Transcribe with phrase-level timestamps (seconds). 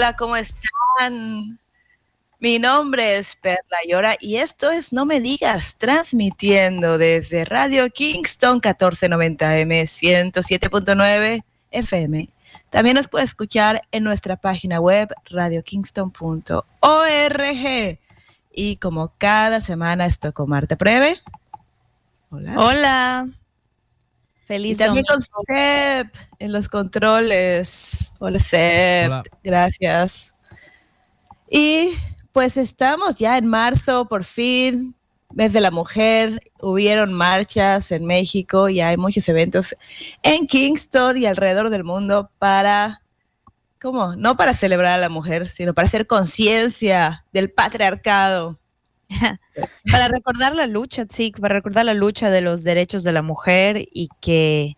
[0.00, 1.58] Hola, ¿cómo están?
[2.38, 8.62] Mi nombre es Perla Llora y esto es No Me Digas, transmitiendo desde Radio Kingston
[8.62, 12.30] 1490M 107.9 FM.
[12.70, 17.98] También nos puede escuchar en nuestra página web radiokingston.org.
[18.54, 21.20] Y como cada semana estoy con Marta Preve.
[22.30, 22.54] Hola.
[22.56, 23.28] Hola.
[24.50, 28.12] Feliz y también con Seb en los controles.
[28.18, 29.12] Hola Seb,
[29.44, 30.34] gracias.
[31.48, 31.92] Y
[32.32, 34.96] pues estamos ya en marzo, por fin,
[35.34, 39.76] mes de la mujer, hubieron marchas en México y hay muchos eventos
[40.24, 43.02] en Kingston y alrededor del mundo para,
[43.80, 44.16] ¿cómo?
[44.16, 48.58] No para celebrar a la mujer, sino para hacer conciencia del patriarcado.
[49.90, 53.88] para recordar la lucha, sí, para recordar la lucha de los derechos de la mujer
[53.92, 54.76] y que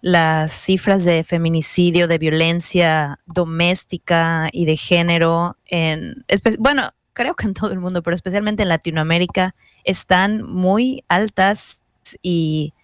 [0.00, 6.24] las cifras de feminicidio, de violencia doméstica y de género, en,
[6.58, 11.80] bueno, creo que en todo el mundo, pero especialmente en Latinoamérica, están muy altas
[12.20, 12.74] y,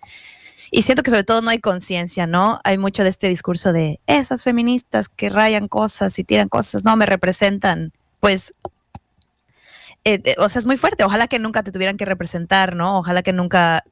[0.70, 2.60] y siento que sobre todo no hay conciencia, ¿no?
[2.64, 6.96] Hay mucho de este discurso de esas feministas que rayan cosas y tiran cosas, no
[6.96, 7.92] me representan.
[8.20, 8.54] Pues
[10.04, 11.04] eh, o sea, es muy fuerte.
[11.04, 12.98] Ojalá que nunca te tuvieran que representar, ¿no?
[12.98, 13.84] Ojalá que nunca...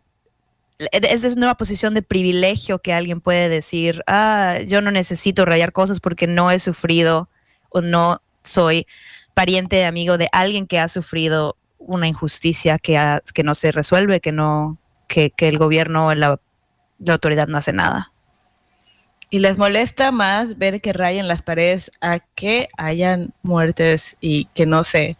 [0.92, 5.72] Es, es una posición de privilegio que alguien puede decir, ah, yo no necesito rayar
[5.72, 7.28] cosas porque no he sufrido
[7.70, 8.86] o no soy
[9.34, 12.98] pariente, amigo de alguien que ha sufrido una injusticia que,
[13.34, 16.40] que no se resuelve, que no, que, el gobierno o la,
[16.98, 18.12] la autoridad no hace nada.
[19.30, 24.64] Y les molesta más ver que rayen las paredes a que hayan muertes y que
[24.64, 25.16] no se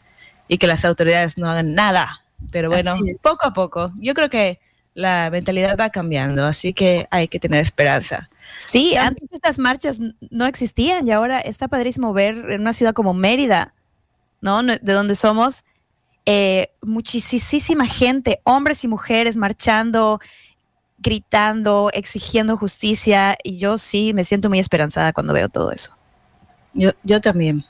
[0.48, 2.22] y que las autoridades no hagan nada.
[2.50, 3.92] Pero bueno, poco a poco.
[3.96, 4.60] Yo creo que
[4.94, 8.28] la mentalidad va cambiando, así que hay que tener esperanza.
[8.56, 10.00] Sí, antes estas marchas
[10.31, 13.75] no existían y ahora está padrísimo ver en una ciudad como Mérida,
[14.41, 14.62] ¿no?
[14.62, 15.64] De donde somos,
[16.26, 20.20] eh, muchísima gente, hombres y mujeres marchando,
[20.98, 25.97] gritando, exigiendo justicia y yo sí me siento muy esperanzada cuando veo todo eso.
[26.75, 27.64] Yo, yo también.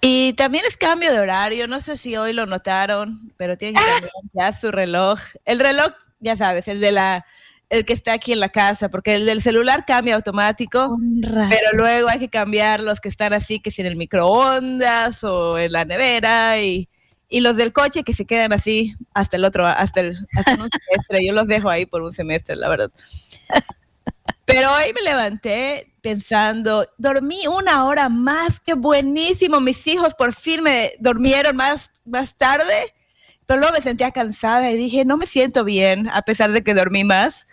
[0.00, 3.82] Y también es cambio de horario, no sé si hoy lo notaron, pero tienen que
[3.82, 5.18] cambiar ya su reloj.
[5.44, 7.26] El reloj, ya sabes, el de la
[7.68, 12.08] el que está aquí en la casa, porque el del celular cambia automático, pero luego
[12.08, 15.84] hay que cambiar los que están así, que si en el microondas o en la
[15.84, 16.88] nevera, y,
[17.28, 20.70] y los del coche que se quedan así hasta el otro, hasta el hasta un
[20.70, 21.26] semestre.
[21.26, 22.90] Yo los dejo ahí por un semestre, la verdad.
[24.46, 30.62] Pero hoy me levanté pensando, dormí una hora más, qué buenísimo, mis hijos por fin
[30.62, 32.94] me durmieron más, más tarde,
[33.44, 36.74] pero luego me sentía cansada y dije, no me siento bien a pesar de que
[36.74, 37.46] dormí más.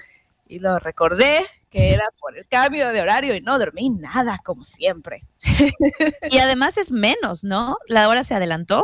[0.47, 1.39] Y lo recordé
[1.71, 5.25] que era por el cambio de horario y no dormí nada, como siempre.
[6.29, 7.77] Y además es menos, ¿no?
[7.87, 8.83] La hora se adelantó,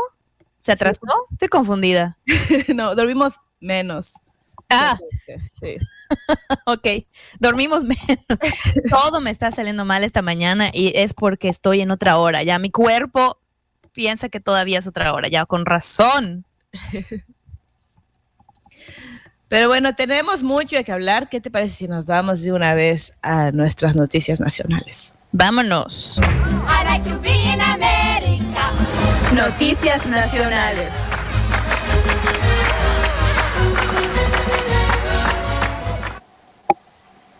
[0.57, 2.17] se atrasó, estoy confundida.
[2.73, 4.15] no, dormimos menos.
[4.69, 4.97] Ah,
[5.49, 5.77] sí.
[6.65, 6.87] ok,
[7.39, 8.25] dormimos menos.
[8.89, 12.43] Todo me está saliendo mal esta mañana y es porque estoy en otra hora.
[12.43, 13.39] Ya mi cuerpo
[13.93, 16.45] piensa que todavía es otra hora, ya con razón.
[19.47, 21.27] Pero bueno, tenemos mucho de que hablar.
[21.27, 25.15] ¿Qué te parece si nos vamos de una vez a nuestras noticias nacionales?
[25.31, 26.21] Vámonos.
[29.33, 30.93] Noticias nacionales.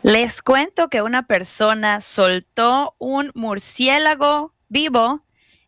[0.01, 5.25] Les cuento que una persona soltó un murciélago vivo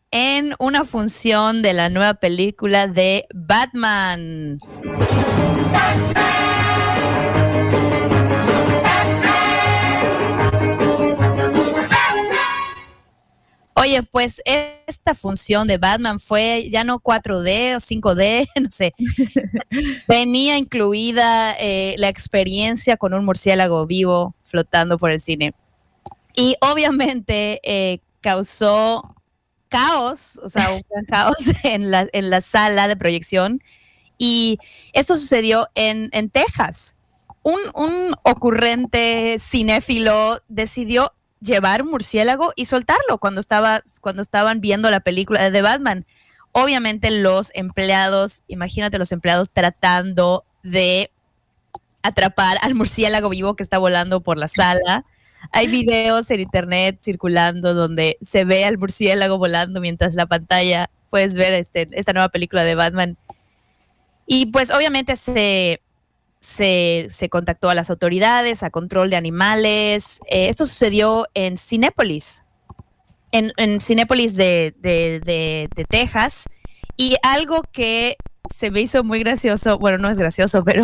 [0.10, 4.60] en una función de la nueva película de Batman.
[13.82, 18.94] Oye, pues esta función de Batman fue ya no 4D o 5D, no sé.
[20.08, 25.54] Venía incluida eh, la experiencia con un murciélago vivo flotando por el cine.
[26.36, 29.16] Y obviamente eh, causó
[29.68, 33.64] caos, o sea, un caos en la, en la sala de proyección.
[34.20, 34.60] Y
[34.94, 36.98] esto sucedió en, en Texas.
[37.42, 44.90] Un, un ocurrente cinéfilo decidió llevar un murciélago y soltarlo cuando, estaba, cuando estaban viendo
[44.90, 46.06] la película de Batman.
[46.54, 51.12] Obviamente los empleados, imagínate los empleados tratando de
[52.04, 55.06] atrapar al murciélago vivo que está volando por la sala.
[55.52, 61.36] Hay videos en internet circulando donde se ve al murciélago volando mientras la pantalla puedes
[61.36, 63.18] ver este, esta nueva película de Batman.
[64.28, 65.82] Y pues obviamente se,
[66.42, 70.20] se, contactó a las autoridades, a control de animales.
[70.28, 72.44] Eh, esto sucedió en Cinépolis.
[73.32, 76.46] en, en Cinépolis de, de, de, Texas.
[76.98, 78.18] Y algo que
[78.54, 80.84] se me hizo muy gracioso, bueno, no es gracioso, pero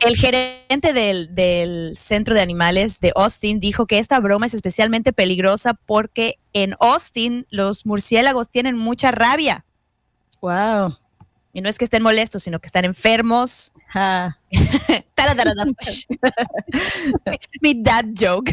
[0.00, 5.12] el gerente del, del, centro de animales de Austin dijo que esta broma es especialmente
[5.12, 9.64] peligrosa porque en Austin los murciélagos tienen mucha rabia.
[10.40, 10.96] Wow.
[11.52, 13.72] Y no es que estén molestos, sino que están enfermos.
[17.60, 18.52] Mi dad joke.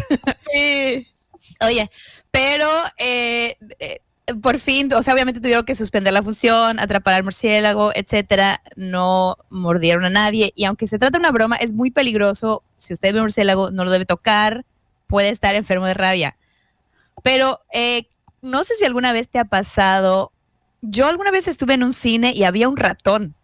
[1.62, 1.90] Oye,
[2.32, 4.00] pero eh, eh,
[4.42, 8.62] por fin, o sea, obviamente tuvieron que suspender la función, atrapar al murciélago, etcétera.
[8.76, 10.52] No mordieron a nadie.
[10.56, 12.64] Y aunque se trata de una broma, es muy peligroso.
[12.76, 14.66] Si usted ve un murciélago, no lo debe tocar.
[15.08, 16.38] Puede estar enfermo de rabia.
[17.24, 18.08] Pero eh,
[18.42, 20.32] no sé si alguna vez te ha pasado
[20.82, 23.36] yo alguna vez estuve en un cine y había un ratón.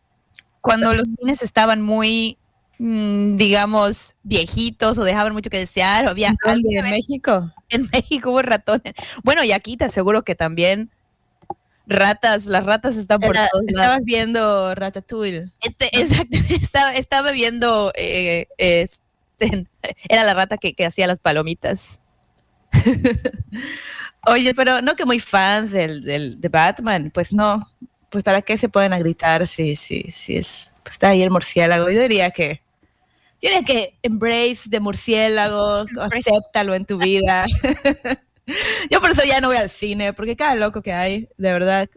[0.61, 2.37] Cuando los cines estaban muy,
[2.79, 7.51] mm, digamos, viejitos o dejaban mucho que desear, había en México.
[7.69, 8.93] En México hubo ratones.
[9.23, 10.91] Bueno, y aquí te aseguro que también
[11.87, 13.63] ratas, las ratas están por todos lados.
[13.67, 15.49] Estabas viendo Ratatouille.
[15.61, 19.67] Este, exacto, estaba, estaba viendo, eh, este,
[20.07, 21.99] era la rata que, que hacía las palomitas.
[24.25, 27.69] Oye, pero no que muy fans del, del, de Batman, pues no,
[28.09, 31.89] pues para qué se pueden gritar si, si, si es, pues está ahí el murciélago.
[31.89, 32.61] Yo diría que,
[33.41, 37.45] yo diría que embrace de murciélago, acéptalo en tu vida.
[38.91, 41.89] yo por eso ya no voy al cine, porque cada loco que hay, de verdad,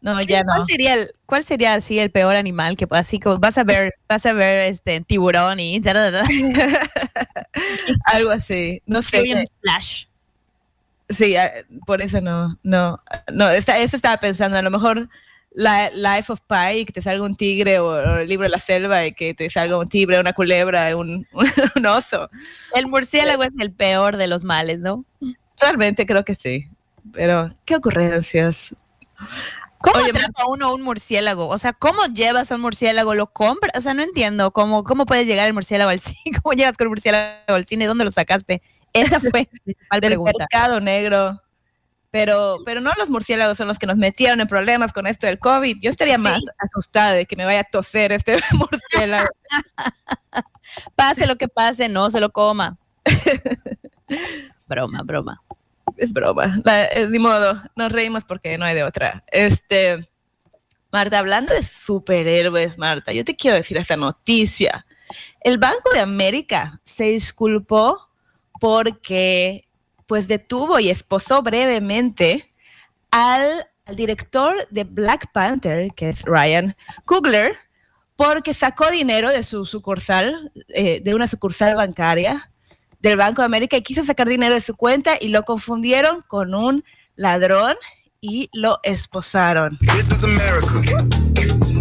[0.00, 0.52] no, ya no.
[0.54, 3.94] ¿Cuál sería, el, ¿Cuál sería así el peor animal que así como vas a ver,
[4.08, 5.82] vas a ver este tiburón y
[8.06, 9.44] algo así, no sé.
[9.44, 10.06] Splash.
[11.10, 11.52] Sí, ah,
[11.86, 13.02] por eso no, no,
[13.32, 15.08] no, eso estaba pensando, a lo mejor
[15.50, 19.04] la, Life of Pi, que te salga un tigre o, el libro de la selva
[19.04, 21.26] y que te salga un tigre, una culebra, un,
[21.76, 22.30] un oso.
[22.74, 25.04] El murciélago es el peor de los males, ¿no?
[25.60, 26.66] Realmente creo que sí,
[27.12, 28.76] pero qué ocurrencias.
[29.82, 31.48] ¿Cómo Oye, trata uno un murciélago?
[31.48, 33.14] O sea, ¿cómo llevas a un murciélago?
[33.14, 33.72] ¿Lo compras?
[33.76, 34.50] O sea, no entiendo.
[34.50, 36.38] ¿Cómo, cómo puedes llegar el murciélago al cine?
[36.42, 37.86] ¿Cómo llegas con el murciélago al cine?
[37.86, 38.60] ¿Dónde lo sacaste?
[38.92, 39.48] Esa fue
[39.90, 41.40] la del mercado negro.
[42.12, 45.38] Pero, pero no los murciélagos son los que nos metieron en problemas con esto del
[45.38, 45.76] COVID.
[45.80, 49.28] Yo estaría más asustada de que me vaya a toser este murciélago.
[50.96, 52.78] pase lo que pase, no se lo coma.
[54.66, 55.40] broma, broma.
[55.96, 56.60] Es broma.
[56.94, 59.22] Eh, ni modo, nos reímos porque no hay de otra.
[59.30, 60.10] Este,
[60.90, 64.84] Marta, hablando de superhéroes, Marta, yo te quiero decir esta noticia.
[65.40, 68.09] El Banco de América se disculpó
[68.60, 69.68] porque
[70.06, 72.54] pues detuvo y esposó brevemente
[73.10, 73.66] al,
[73.96, 77.52] director de Black Panther, que es Ryan Coogler,
[78.14, 82.52] porque sacó dinero de su sucursal, eh, de una sucursal bancaria
[83.00, 86.54] del Banco de América y quiso sacar dinero de su cuenta y lo confundieron con
[86.54, 86.84] un
[87.16, 87.74] ladrón
[88.20, 89.76] y lo esposaron.
[89.80, 90.80] This is America.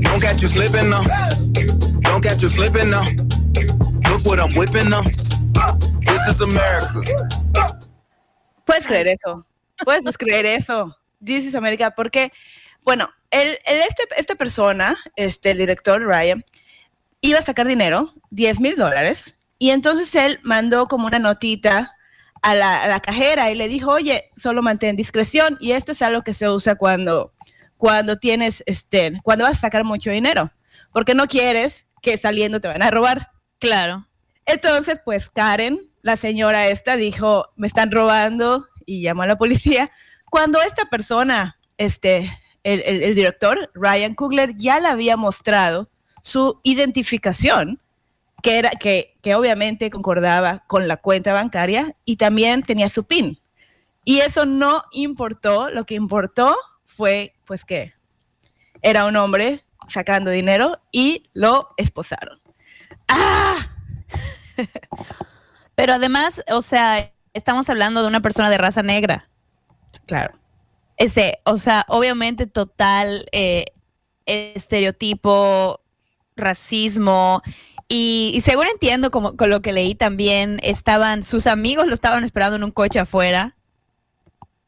[0.01, 1.03] Don't catch you slipping now.
[2.01, 3.03] Don't catch you slipping now.
[4.09, 5.03] Look what I'm whipping now.
[8.65, 9.45] Puedes creer eso.
[9.83, 10.95] Puedes creer eso.
[11.23, 11.91] This is America.
[11.91, 12.31] Porque,
[12.83, 16.43] bueno, el, este, esta persona, este, el director Ryan,
[17.21, 21.95] iba a sacar dinero, 10 mil dólares, y entonces él mandó como una notita
[22.41, 26.01] a la, a la, cajera y le dijo, oye, solo mantén discreción, y esto es
[26.01, 27.33] algo que se usa cuando,
[27.75, 30.51] cuando tienes, este, cuando vas a sacar mucho dinero,
[30.93, 33.31] porque no quieres que saliendo te van a robar.
[33.59, 34.07] Claro.
[34.45, 39.89] Entonces, pues Karen, la señora esta, dijo, me están robando y llamó a la policía.
[40.29, 42.31] Cuando esta persona, este,
[42.63, 45.85] el, director, Ryan Coogler, ya le había mostrado
[46.21, 47.81] su identificación,
[48.41, 53.39] que, era, que, que obviamente concordaba con la cuenta bancaria y también tenía su PIN.
[54.05, 57.93] Y eso no importó, lo que importó fue pues que
[58.81, 62.39] era un hombre sacando dinero y lo esposaron.
[63.07, 63.57] ¡Ah!
[65.79, 69.29] Pero además, o sea, estamos hablando de una persona de raza negra.
[70.07, 70.37] Claro.
[70.97, 73.63] Ese, o sea, obviamente total eh,
[74.25, 75.79] estereotipo,
[76.35, 77.41] racismo.
[77.87, 82.57] Y, según entiendo, como con lo que leí también, estaban, sus amigos lo estaban esperando
[82.57, 83.55] en un coche afuera.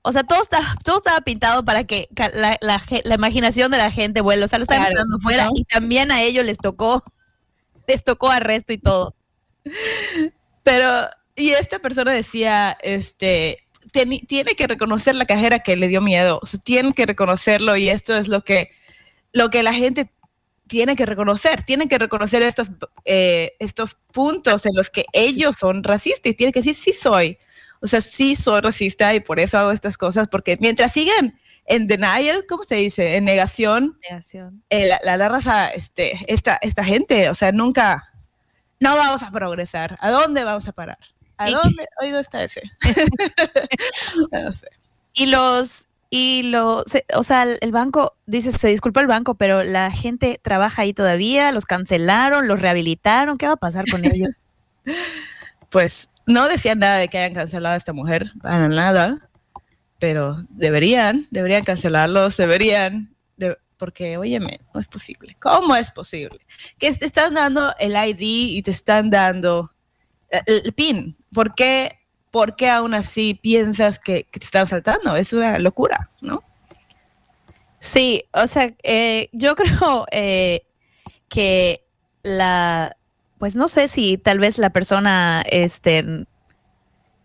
[0.03, 2.07] O sea, todo estaba, todo estaba pintado para que
[2.61, 2.79] la,
[3.13, 4.45] imaginación de la gente vuelva.
[4.45, 7.03] O sea, lo estaban esperando afuera y también a ellos les tocó,
[7.85, 9.13] les tocó arresto y todo.
[10.63, 13.67] Pero, y esta persona decía, este,
[14.27, 17.89] tiene que reconocer la cajera que le dio miedo, o sea, tienen que reconocerlo y
[17.89, 18.71] esto es lo que,
[19.33, 20.11] lo que la gente
[20.67, 22.69] tiene que reconocer, tienen que reconocer estos,
[23.03, 27.37] eh, estos puntos en los que ellos son racistas y tienen que decir, sí soy.
[27.81, 31.87] O sea, sí soy racista y por eso hago estas cosas, porque mientras siguen en
[31.87, 33.15] denial, ¿cómo se dice?
[33.17, 34.63] En negación, negación.
[34.69, 38.03] Eh, la, la, raza, este, esta, esta gente, o sea, nunca,
[38.81, 39.97] no vamos a progresar.
[40.01, 40.97] ¿A dónde vamos a parar?
[41.37, 41.85] ¿A dónde?
[42.01, 42.61] Oído está ese.
[44.31, 44.67] no sé.
[45.13, 46.83] Y los, y lo,
[47.15, 51.51] o sea, el banco, dice, se disculpa el banco, pero la gente trabaja ahí todavía,
[51.51, 54.47] los cancelaron, los rehabilitaron, ¿qué va a pasar con ellos?
[55.69, 59.29] Pues no decían nada de que hayan cancelado a esta mujer, para nada,
[59.99, 63.10] pero deberían, deberían cancelarlos, deberían,
[63.81, 65.35] porque, óyeme, no es posible.
[65.39, 66.39] ¿Cómo es posible?
[66.77, 69.71] Que te están dando el ID y te están dando
[70.29, 71.17] el, PIN.
[71.33, 71.97] ¿Por qué,
[72.29, 75.15] ¿Por qué aún así piensas que, te están saltando?
[75.15, 76.43] Es una locura, ¿no?
[77.79, 80.61] Sí, o sea, eh, yo creo eh,
[81.27, 81.83] que
[82.21, 82.95] la,
[83.39, 86.27] pues no sé si tal vez la persona, este,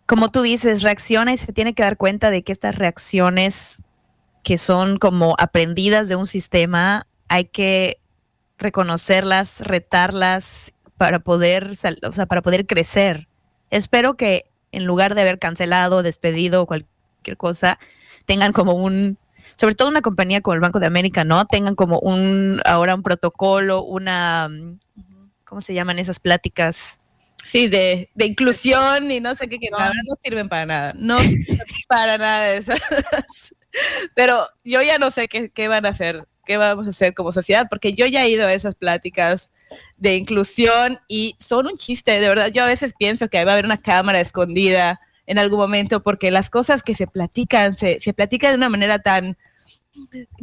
[0.07, 3.83] como tú dices, reacciona y se tiene que dar cuenta de que estas reacciones
[4.47, 7.99] que son como aprendidas de un sistema, hay que
[8.57, 11.73] reconocerlas, retarlas para poder,
[12.03, 13.27] o sea, para poder crecer.
[13.71, 17.77] Espero que en lugar de haber cancelado, despedido cualquier cosa,
[18.23, 19.17] tengan como un,
[19.57, 21.45] sobre todo una compañía como el Banco de América, ¿no?
[21.45, 24.49] Tengan como un, ahora un protocolo, una,
[25.43, 27.01] ¿cómo se llaman esas pláticas?
[27.43, 30.93] Sí, de, de inclusión y no sé qué, que no, no sirven para nada.
[30.95, 31.17] No
[31.89, 33.53] para nada de esas.
[34.15, 37.31] Pero yo ya no sé qué, qué van a hacer, qué vamos a hacer como
[37.31, 39.53] sociedad, porque yo ya he ido a esas pláticas
[39.97, 42.47] de inclusión y son un chiste, de verdad.
[42.47, 46.31] Yo a veces pienso que va a haber una cámara escondida en algún momento, porque
[46.31, 49.37] las cosas que se platican, se, se platican de una manera tan,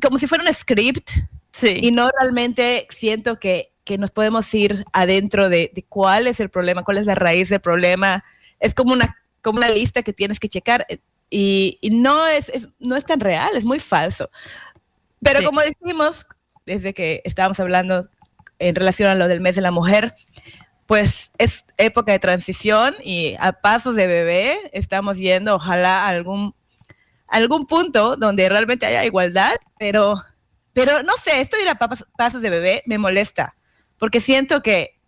[0.03, 1.09] como si fuera un script,
[1.51, 1.79] sí.
[1.83, 6.83] y no realmente siento que que nos podemos ir adentro de, cuál es el problema,
[6.83, 8.25] cuál es la raíz del problema.
[8.59, 10.87] Es como una, como una lista que tienes que checar
[11.31, 14.29] eh, y, no, es, no es tan real, es muy falso.
[15.21, 16.27] Pero como decimos,
[16.67, 18.09] desde que estábamos hablando
[18.59, 20.15] en relación a lo del mes de la mujer,
[20.87, 26.55] pues es época de transición y a pasos de bebé estamos yendo, ojalá, a algún,
[27.27, 30.17] algún punto donde realmente haya igualdad, pero,
[30.75, 33.57] pero no sé, esto de ir a pasos de bebé me molesta
[33.99, 34.99] porque siento que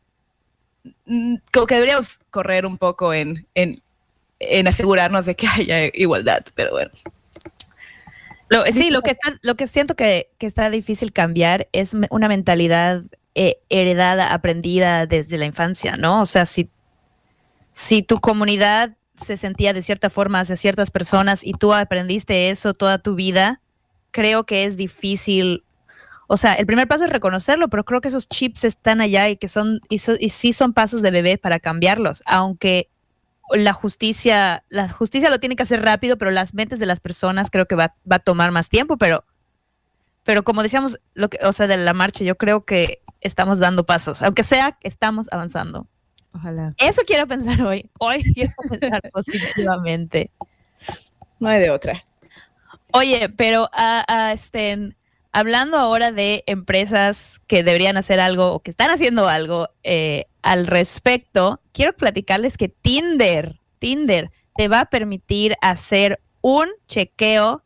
[1.05, 3.83] mm, como que deberíamos correr un poco en, en,
[4.67, 6.91] asegurarnos de que haya igualdad, pero bueno.
[8.73, 13.03] sí, lo que, lo que siento que, está difícil cambiar es una mentalidad
[13.35, 16.23] eh, heredada, aprendida desde la infancia, ¿no?
[16.23, 16.71] O sea, si,
[17.73, 22.75] si tu comunidad se sentía de cierta forma hacia ciertas personas y tú aprendiste eso
[22.75, 23.61] toda tu vida,
[24.11, 25.65] creo que es difícil
[26.29, 29.37] o sea, el primer paso es reconocerlo, pero creo que esos chips están allá y
[29.37, 32.89] que son, y, sí son pasos de bebé para cambiarlos, aunque
[33.55, 37.51] la justicia, la justicia lo tiene que hacer rápido, pero las mentes de las personas
[37.51, 39.25] creo que va, a tomar más tiempo, pero,
[40.25, 43.87] pero como decíamos, lo que, o sea, de la marcha, yo creo que estamos dando
[43.87, 45.87] pasos, aunque sea, estamos avanzando.
[46.33, 46.75] Ojalá.
[46.79, 47.89] Eso quiero pensar hoy.
[47.99, 50.31] Hoy quiero pensar positivamente.
[51.41, 52.05] No hay de otra.
[52.93, 54.95] Oye, pero a, a este,
[55.33, 60.69] hablando ahora de empresas que deberían hacer algo o que están haciendo algo eh, al
[60.69, 67.65] respecto, quiero platicarles que Tinder, Tinder te va a permitir hacer un chequeo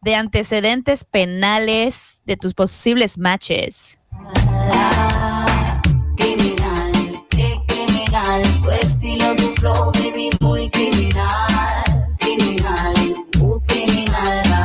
[0.00, 3.98] de antecedentes penales de tus posibles matches.
[6.16, 7.26] criminal,
[7.66, 11.84] criminal, tu estilo, tu flow, baby, muy criminal,
[12.20, 12.94] criminal,
[13.40, 14.60] muy criminal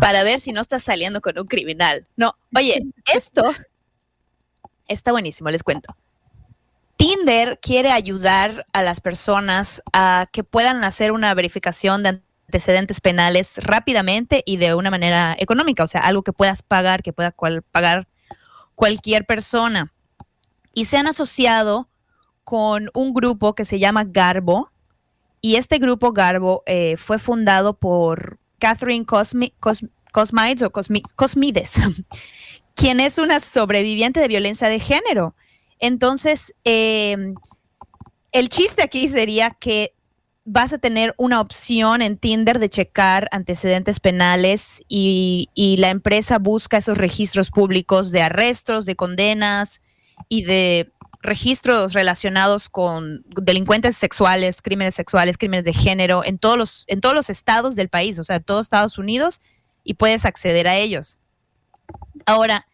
[0.00, 2.06] para ver si no estás saliendo con un criminal.
[2.16, 2.80] No, oye,
[3.14, 3.42] esto
[4.88, 5.96] está buenísimo, les cuento.
[6.96, 13.58] Tinder quiere ayudar a las personas a que puedan hacer una verificación de antecedentes penales
[13.62, 17.34] rápidamente y de una manera económica, o sea, algo que puedas pagar, que pueda
[17.70, 18.08] pagar
[18.74, 19.92] cualquier persona.
[20.72, 21.88] Y se han asociado
[22.44, 24.70] con un grupo que se llama Garbo,
[25.40, 29.52] y este grupo Garbo eh, fue fundado por Catherine Cosmi,
[30.12, 31.76] Cosmides o Cosmides,
[32.76, 35.34] quien es una sobreviviente de violencia de género.
[35.80, 37.34] Entonces, em,
[38.32, 39.94] el chiste aquí sería que
[40.44, 46.38] vas a tener una opción en Tinder de checar antecedentes penales y, y, la empresa
[46.38, 49.80] busca esos registros públicos de arrestos, de condenas
[50.28, 50.92] y de
[51.22, 57.14] registros relacionados con delincuentes sexuales, crímenes sexuales, crímenes de género en todos los, en todos
[57.14, 59.40] los estados del país, o sea, todos Estados Unidos
[59.82, 61.18] y puedes acceder a ellos.
[62.24, 62.66] Ahora,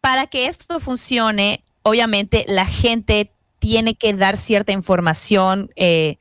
[0.00, 6.18] para que esto funcione, obviamente la gente tiene que dar cierta información, eh,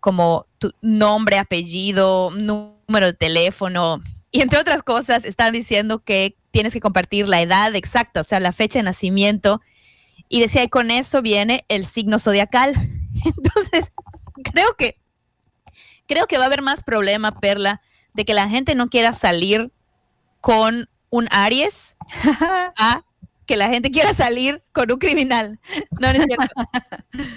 [0.00, 4.02] como tu nombre, apellido, número de teléfono.
[4.32, 8.40] Y entre otras cosas, están diciendo que tienes que compartir la edad exacta, o sea,
[8.40, 9.60] la fecha de nacimiento.
[10.28, 12.74] Y decía, y con eso viene el signo zodiacal.
[13.24, 13.92] Entonces,
[14.42, 15.00] creo que,
[16.06, 17.80] creo que va a haber más problema, Perla,
[18.14, 19.72] de que la gente no quiera salir
[20.40, 21.96] con un Aries
[22.78, 23.02] a
[23.50, 25.58] que la gente quiera salir con un criminal.
[26.00, 26.54] No, no es cierto.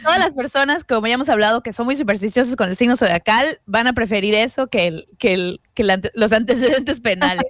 [0.04, 3.48] Todas las personas, como ya hemos hablado, que son muy supersticiosas con el signo zodiacal,
[3.66, 7.46] van a preferir eso que, el, que, el, que los antecedentes penales.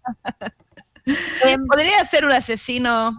[1.06, 3.18] Em, podría ser un asesino,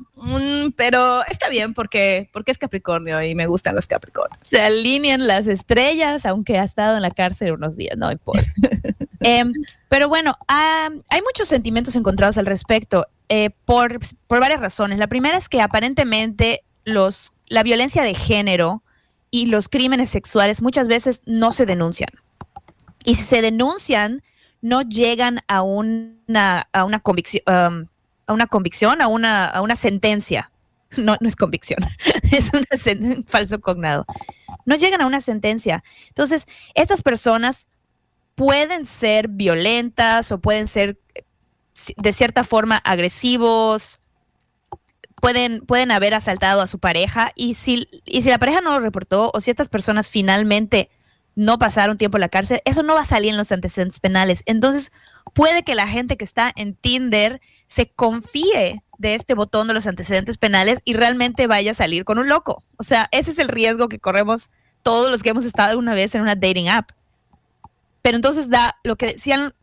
[0.76, 4.38] pero está bien porque, porque es Capricornio y me gustan los Capricornios.
[4.38, 8.42] Se alinean las estrellas, aunque ha estado en la cárcel unos días, no importa.
[9.24, 9.52] Em,
[9.88, 14.98] pero bueno, hay muchos sentimientos encontrados al respecto eh, por, por, varias razones.
[14.98, 18.82] La primera es que aparentemente los, la violencia de género
[19.30, 22.10] y los crímenes sexuales muchas veces no se denuncian.
[23.04, 24.22] Y si se denuncian,
[24.60, 27.86] no llegan a una, a una convicción, um,
[28.26, 30.50] a una convicción, a una, a una sentencia.
[30.96, 31.80] No, no es convicción,
[32.30, 34.06] es un falso cognado.
[34.66, 35.82] No llegan a una sentencia.
[36.08, 37.68] Entonces, estas personas
[38.34, 40.98] pueden ser violentas o pueden ser
[41.96, 44.00] de cierta forma agresivos,
[45.20, 48.80] pueden, pueden haber asaltado a su pareja y si, y si la pareja no lo
[48.80, 50.90] reportó o si estas personas finalmente
[51.34, 54.42] no pasaron tiempo en la cárcel, eso no va a salir en los antecedentes penales.
[54.46, 54.92] Entonces,
[55.32, 59.86] puede que la gente que está en Tinder se confíe de este botón de los
[59.86, 62.62] antecedentes penales y realmente vaya a salir con un loco.
[62.76, 64.50] O sea, ese es el riesgo que corremos
[64.82, 66.90] todos los que hemos estado alguna vez en una dating app.
[68.04, 69.54] Pero entonces da, lo que decían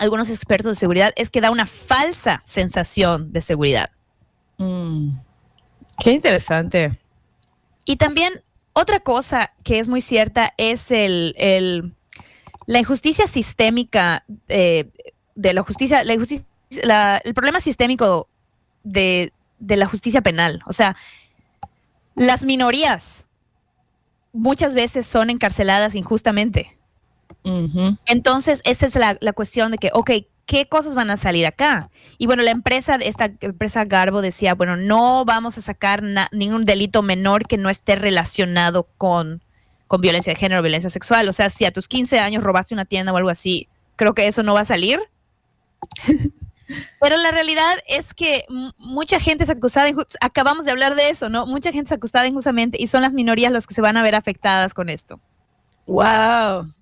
[0.00, 3.88] algunos expertos de seguridad es que da una falsa sensación de seguridad.
[4.56, 5.10] Mm.
[6.02, 6.98] Qué interesante.
[7.84, 8.32] Y también
[8.72, 11.94] otra cosa que es muy cierta es el,
[12.66, 14.90] la injusticia sistémica eh,
[15.36, 18.28] de la justicia, la el problema sistémico
[18.82, 20.62] de, la justicia penal.
[20.66, 20.96] O sea,
[22.16, 23.28] las minorías
[24.32, 26.77] muchas veces son encarceladas injustamente.
[28.06, 30.10] Entonces, esa es la, la, cuestión de que, ok,
[30.48, 31.90] ¿qué cosas van a salir acá?
[32.16, 37.02] Y bueno, la empresa, esta empresa Garbo decía, bueno, no vamos a sacar ningún delito
[37.02, 39.42] menor que no esté relacionado con,
[39.86, 41.28] con violencia de género, violencia sexual.
[41.28, 44.26] O sea, si a tus 15 años robaste una tienda o algo así, creo que
[44.26, 45.00] eso no va a salir.
[47.00, 48.44] Pero la realidad es que
[48.78, 51.46] mucha gente es acusada, acabamos de hablar de eso, ¿no?
[51.46, 54.14] Mucha gente es acusada injustamente y son las minorías las que se van a ver
[54.14, 55.20] afectadas con esto.
[55.86, 56.72] Wow.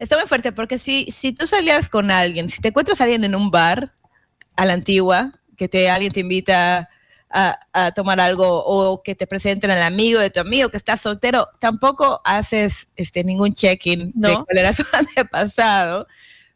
[0.00, 3.22] Está muy fuerte porque si, si tú salías con alguien, si te encuentras a alguien
[3.22, 3.94] en un bar
[4.56, 6.88] a la antigua, que te, alguien te invita
[7.28, 11.46] a, tomar algo o que te presenten al amigo de tu amigo que está soltero,
[11.60, 14.28] tampoco haces este, ningún check-in ¿No?
[14.28, 16.06] de cuál era su antepasado.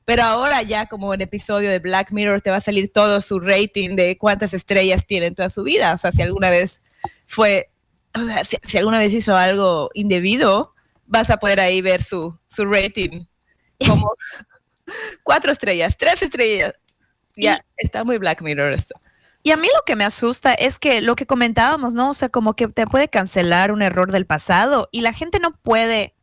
[0.07, 3.41] Pero ahora ya como en episodio de Black Mirror te va a salir todo su
[3.41, 5.93] rating de cuántas estrellas tiene en toda su vida.
[5.93, 6.83] O sea, si alguna vez
[7.27, 7.71] fue,
[8.15, 10.73] o sea, si, alguna vez hizo algo indebido,
[11.05, 13.27] vas a poder ahí ver su, su rating
[13.87, 14.13] como
[15.23, 16.75] cuatro estrellas, tres estrellas.
[17.37, 18.95] Ya, está muy Black Mirror esto.
[19.43, 22.11] Y a mí lo que me asusta es que lo que comentábamos, ¿no?
[22.11, 25.51] O sea, como que te puede cancelar un error del pasado y la gente no
[25.51, 26.15] puede.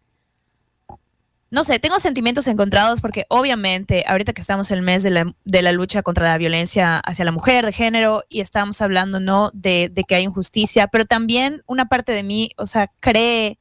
[1.51, 5.35] No sé, tengo sentimientos encontrados porque obviamente ahorita que estamos en el mes de la,
[5.43, 9.51] de la lucha contra la violencia hacia la mujer, de género, y estamos hablando, ¿no?
[9.53, 13.59] De, de que hay injusticia, pero también una parte de mí, o sea, cree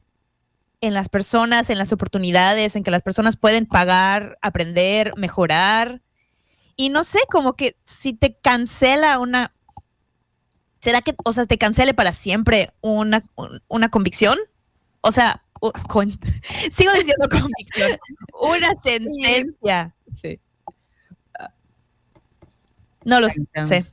[0.80, 6.00] en las personas, en las oportunidades, en que las personas pueden pagar, aprender, mejorar.
[6.76, 9.54] Y no sé, como que si te cancela una,
[10.78, 13.22] ¿será que, o sea, te cancele para siempre una,
[13.68, 14.38] una convicción?
[15.02, 15.42] O sea,
[16.72, 17.98] sigo diciendo convicción,
[18.40, 19.94] una sentencia.
[20.14, 20.40] Sí.
[23.04, 23.84] No lo sé.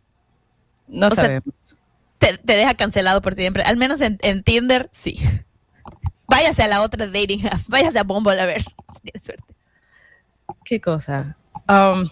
[0.87, 1.77] No sabemos.
[2.19, 3.63] te, deja cancelado por siempre.
[3.63, 5.19] Al menos en, en Tinder, sí
[6.37, 9.55] váyase a la otra dating váyase a Bumble a ver si tiene suerte.
[10.63, 11.35] Qué cosa.
[11.67, 12.09] Um,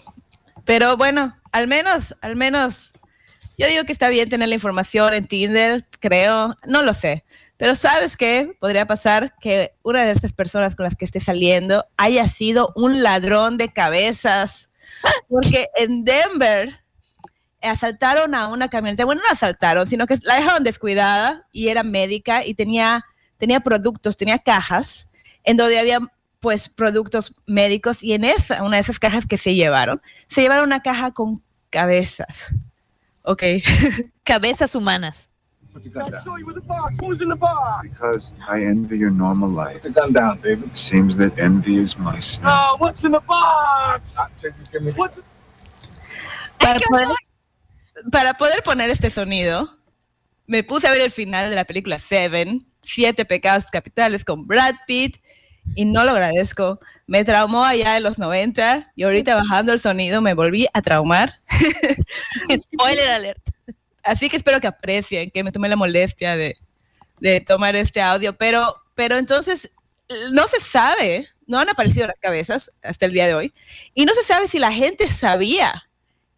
[0.65, 2.93] pero bueno, al menos, al menos,
[3.57, 7.23] yo digo que está bien tener la información en Tinder, creo, no lo sé.
[7.57, 8.57] Pero ¿sabes qué?
[8.59, 13.03] Podría pasar que una de estas personas con las que esté saliendo haya sido un
[13.03, 14.71] ladrón de cabezas.
[15.29, 16.81] Porque en Denver
[17.61, 19.05] asaltaron a una camioneta.
[19.05, 23.05] Bueno, no asaltaron, sino que la dejaron descuidada y era médica y tenía
[23.37, 25.09] tenía productos, tenía cajas
[25.43, 25.99] en donde había
[26.39, 30.65] pues productos médicos y en esa, una de esas cajas que se llevaron, se llevaron
[30.65, 32.53] una caja con cabezas.
[33.23, 33.43] Ok.
[34.23, 35.29] cabezas humanas.
[35.75, 36.95] I saw you with the box.
[37.01, 37.89] What was in the box?
[37.89, 39.81] Because I envy your normal life.
[39.81, 40.67] Put the gun down, David.
[40.67, 42.43] It seems that envy is my sin.
[42.45, 44.17] No, what's in the box?
[44.95, 45.19] What's
[46.57, 47.07] para poder,
[48.11, 49.69] para poder poner este sonido,
[50.47, 54.75] me puse a ver el final de la película Seven, Siete Pecados Capitales con Brad
[54.85, 55.17] Pitt
[55.75, 56.79] y no lo agradezco.
[57.07, 61.33] Me traumó allá en los 90 y ahorita bajando el sonido me volví a traumar.
[62.59, 63.41] Spoiler alert.
[64.03, 66.57] Así que espero que aprecien, que me tome la molestia de,
[67.47, 69.71] tomar este audio, pero, pero entonces
[70.31, 73.53] no se sabe, no han aparecido las cabezas hasta el día de hoy,
[73.95, 75.89] y no se sabe si la gente sabía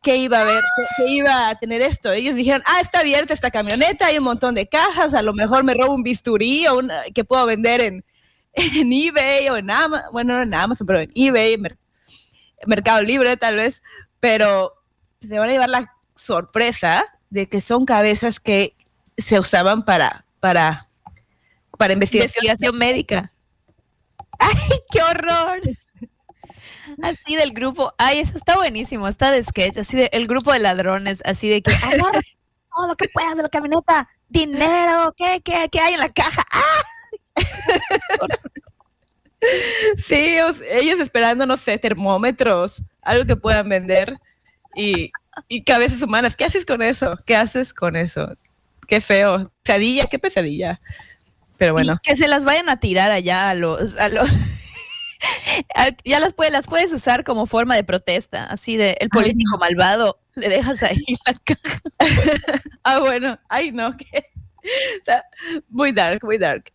[0.01, 0.61] que iba a ver,
[0.97, 2.11] que, iba a tener esto.
[2.11, 5.63] Ellos dijeron, ah, está abierta esta camioneta, hay un montón de cajas, a lo mejor
[5.63, 8.05] me robo un bisturí o una, que puedo vender en,
[8.53, 11.57] en eBay o en Amazon, bueno, no en Amazon, pero en eBay,
[12.65, 13.83] Mercado Libre tal vez,
[14.19, 14.73] pero
[15.19, 18.75] se van a llevar la sorpresa de que son cabezas que
[19.17, 20.87] se usaban para, para,
[21.77, 23.33] para investigación, médica.
[24.39, 24.55] ¡Ay,
[24.91, 25.61] qué horror!
[27.01, 30.59] Así del grupo, ay, eso está buenísimo, está de sketch, así de el grupo de
[30.59, 32.21] ladrones, así de que agarra
[32.75, 36.43] todo lo que puedas de la camioneta, dinero, ¿qué, qué, qué hay en la caja?
[36.51, 36.83] ¡Ah!
[39.95, 40.35] Sí,
[40.71, 44.17] ellos esperando, no sé, termómetros, algo que puedan vender
[44.75, 45.11] y
[45.47, 46.35] y cabezas humanas.
[46.35, 47.17] ¿Qué haces con eso?
[47.25, 48.35] ¿Qué haces con eso?
[48.87, 49.51] Qué feo.
[49.63, 50.81] Pesadilla, qué pesadilla.
[51.57, 51.97] Pero bueno.
[52.01, 54.29] que se las vayan a tirar allá a los, a los
[56.05, 60.19] ya las puedes, las puedes usar como forma de protesta, así de el político malvado,
[60.35, 61.81] le dejas ahí la caja.
[62.83, 64.25] ah, bueno, ay no, que
[65.69, 66.71] muy dark, muy dark.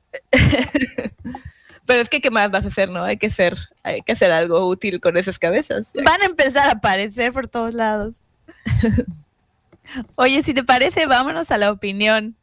[1.85, 3.03] Pero es que qué más vas a hacer, ¿no?
[3.03, 5.93] Hay que hacer, hay que hacer algo útil con esas cabezas.
[6.05, 8.25] Van a empezar a aparecer por todos lados.
[10.15, 12.37] Oye, si te parece, vámonos a la opinión.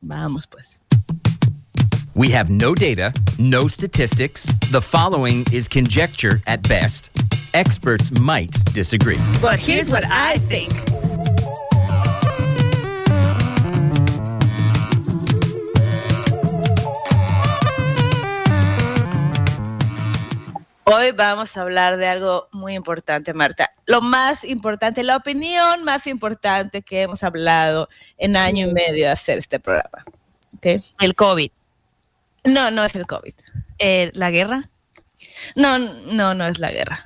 [0.00, 0.82] Vamos, pues.
[2.16, 4.44] We have no data, no statistics.
[4.70, 7.10] The following is conjecture at best.
[7.54, 9.18] Experts might disagree.
[9.42, 10.70] But here's what I think.
[20.86, 23.70] Hoy vamos a hablar de algo muy importante, Marta.
[23.86, 29.08] Lo más importante, la opinión más importante que hemos hablado en año y medio de
[29.08, 30.04] hacer este programa.
[31.00, 31.50] El COVID.
[32.44, 33.34] No, no es el COVID.
[33.78, 34.70] Eh, ¿La guerra?
[35.56, 37.04] No, no, no es la guerra.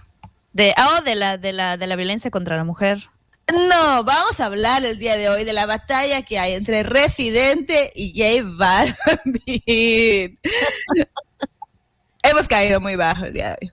[0.53, 3.09] De, oh, de la, de la, de la violencia contra la mujer.
[3.53, 7.91] No, vamos a hablar el día de hoy de la batalla que hay entre Residente
[7.95, 10.39] y J Balvin.
[12.23, 13.73] Hemos caído muy bajo el día de hoy.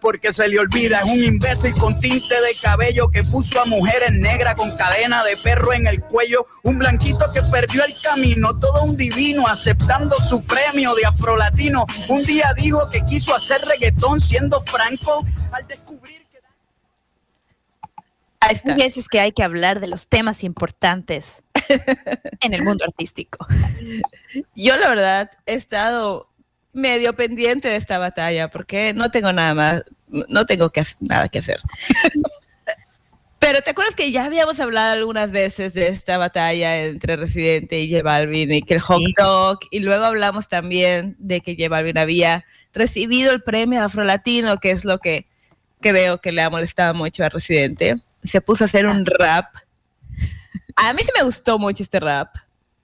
[0.00, 1.00] porque se le olvida.
[1.00, 5.36] Es un imbécil con tinte de cabello que puso a mujeres negras con cadena de
[5.36, 6.46] perro en el cuello.
[6.62, 11.86] Un blanquito que perdió el camino, todo un divino aceptando su premio de afrolatino.
[12.08, 16.38] Un día dijo que quiso hacer reggaetón siendo franco al descubrir que...
[18.40, 21.42] Hay veces que hay que hablar de los temas importantes
[22.40, 23.46] en el mundo artístico.
[24.54, 26.29] Yo la verdad he estado
[26.72, 31.38] medio pendiente de esta batalla porque no tengo nada más, no tengo que, nada que
[31.38, 31.60] hacer.
[33.40, 37.90] Pero te acuerdas que ya habíamos hablado algunas veces de esta batalla entre Residente y
[37.90, 41.96] J Balvin y que el hot dog, y luego hablamos también de que J Balvin
[41.96, 45.26] había recibido el premio Afrolatino, que es lo que
[45.80, 47.96] creo que le ha molestado mucho a Residente.
[48.22, 49.46] Se puso a hacer un rap.
[50.76, 52.36] A mí sí me gustó mucho este rap.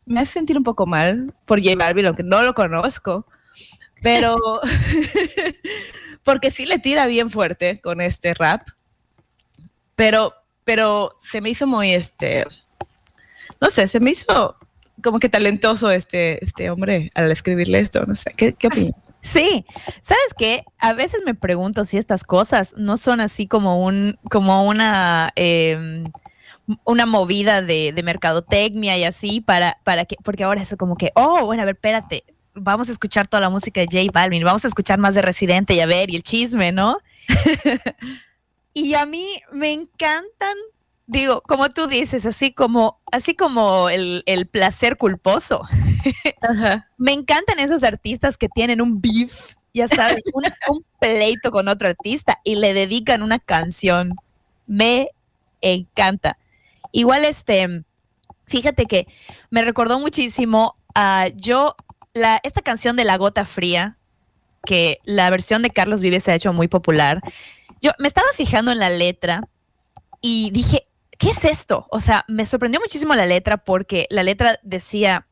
[0.07, 3.27] Me hace sentir un poco mal por J Balvin, aunque no lo conozco
[4.03, 4.37] pero
[6.23, 8.63] porque sí le tira bien fuerte con este rap,
[9.95, 12.47] pero, pero se me hizo muy, este,
[13.61, 14.57] no sé, se me hizo
[15.03, 18.93] como que talentoso este, este hombre al escribirle esto, no sé, ¿qué, qué opinas?
[19.27, 19.67] Sí,
[20.03, 20.65] ¿sabes qué?
[20.79, 26.05] A veces me pregunto si estas cosas no son así como un, como una, em,
[26.85, 31.11] una movida de, de, mercadotecnia y así para, para que, porque ahora es como que,
[31.17, 32.25] oh, bueno, a ver, espérate,
[32.57, 35.75] vamos a escuchar toda la música de J Balvin, vamos a escuchar más de Residente
[35.75, 36.99] y a ver, y el chisme, ¿no?
[38.75, 40.57] y a mí me encantan,
[41.07, 45.63] digo, como tú dices, así como, así como el, placer culposo.
[46.97, 51.89] Me encantan esos artistas que tienen un beef, ya sabes, un, un pleito con otro
[51.89, 54.15] artista y le dedican una canción.
[54.67, 55.11] Me
[55.61, 56.39] encanta.
[56.93, 57.85] Igual este,
[58.47, 59.07] fíjate que
[59.51, 61.77] me recordó muchísimo a yo,
[62.17, 63.99] la, esta canción de La Gota Fría,
[64.65, 67.21] que la versión de Carlos Vives se ha hecho muy popular.
[67.83, 69.43] Yo me estaba fijando en la letra
[70.23, 71.87] y dije, ¿qué es esto?
[71.91, 75.29] O sea, me sorprendió muchísimo la letra porque la letra decía,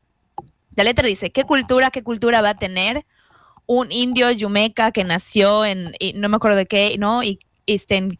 [0.75, 3.03] la letra dice, ¿qué cultura, qué cultura va a tener
[3.65, 7.23] un indio yumeca que nació en, no me acuerdo de qué, ¿no?
[7.23, 8.19] Y, este,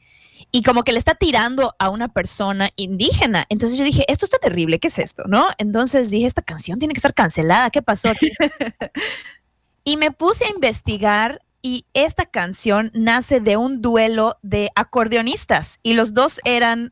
[0.51, 3.45] y como que le está tirando a una persona indígena.
[3.49, 5.23] Entonces yo dije, esto está terrible, ¿qué es esto?
[5.27, 5.47] ¿No?
[5.57, 8.31] Entonces dije, esta canción tiene que estar cancelada, ¿qué pasó aquí?
[9.83, 15.93] y me puse a investigar y esta canción nace de un duelo de acordeonistas y
[15.93, 16.91] los dos eran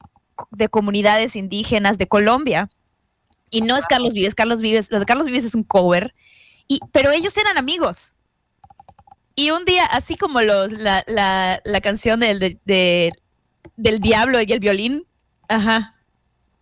[0.52, 2.70] de comunidades indígenas de Colombia.
[3.52, 6.16] Y no es Carlos Vives, Carlos Vives, lo de Carlos Vives es un cover,
[6.68, 8.16] y, pero ellos eran amigos.
[9.36, 13.12] Y un día, así como los, la, la, la canción de,
[13.78, 15.06] del diablo y el violín,
[15.48, 15.96] Ajá.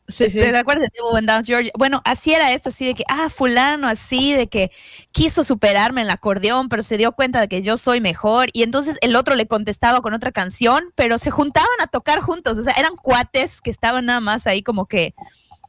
[0.07, 0.39] Sí, sí.
[0.39, 1.71] ¿Te acuerdas de Devil Went Down Georgia?
[1.77, 4.69] Bueno, así era esto, así de que, ah, fulano, así de que
[5.13, 8.49] quiso superarme en el acordeón, pero se dio cuenta de que yo soy mejor.
[8.51, 12.57] Y entonces el otro le contestaba con otra canción, pero se juntaban a tocar juntos.
[12.57, 15.13] O sea, eran cuates que estaban nada más ahí como que,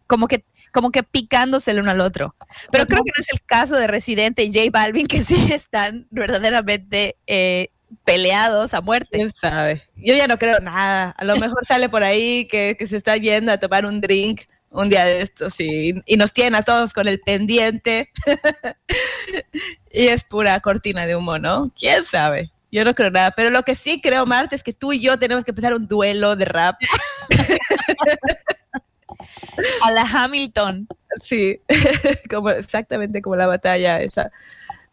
[0.09, 2.35] como que, como que picándose el uno al otro.
[2.72, 6.09] Pero creo que no es el caso de Residente y J Balvin, que sí están
[6.11, 7.68] verdaderamente eh,
[8.05, 9.11] peleados a muerte.
[9.12, 9.83] ¿Quién sabe?
[9.96, 11.11] Yo ya no creo nada.
[11.11, 14.42] A lo mejor sale por ahí que, que se está yendo a tomar un drink
[14.70, 18.11] un día de estos y, y nos tienen a todos con el pendiente.
[19.92, 21.70] y es pura cortina de humo, ¿no?
[21.78, 22.50] ¿Quién sabe?
[22.70, 23.33] Yo no creo nada.
[23.33, 25.87] Pero lo que sí creo, Marta, es que tú y yo tenemos que empezar un
[25.87, 26.81] duelo de rap.
[29.83, 30.88] A la Hamilton.
[31.22, 31.61] Sí,
[32.31, 34.31] como, exactamente como la batalla esa.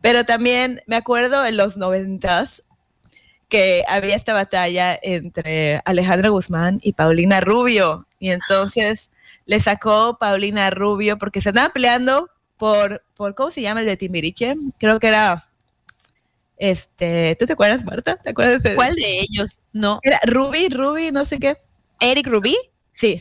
[0.02, 2.64] Pero también me acuerdo en los noventas
[3.50, 8.08] que había esta batalla entre Alejandra Guzmán y Paulina Rubio.
[8.20, 9.12] Y entonces
[9.46, 13.98] le sacó Paulina Rubio porque se andaba peleando por, por ¿cómo se llama el de
[13.98, 14.54] Timbiriche?
[14.78, 15.50] Creo que era,
[16.58, 18.18] este, ¿tú te acuerdas, Marta?
[18.18, 19.60] ¿Te acuerdas de ¿Cuál de ellos?
[19.74, 20.00] No.
[20.04, 21.58] Era Ruby, Ruby, no sé qué.
[22.00, 22.56] Eric Rubí.
[22.92, 23.20] Sí.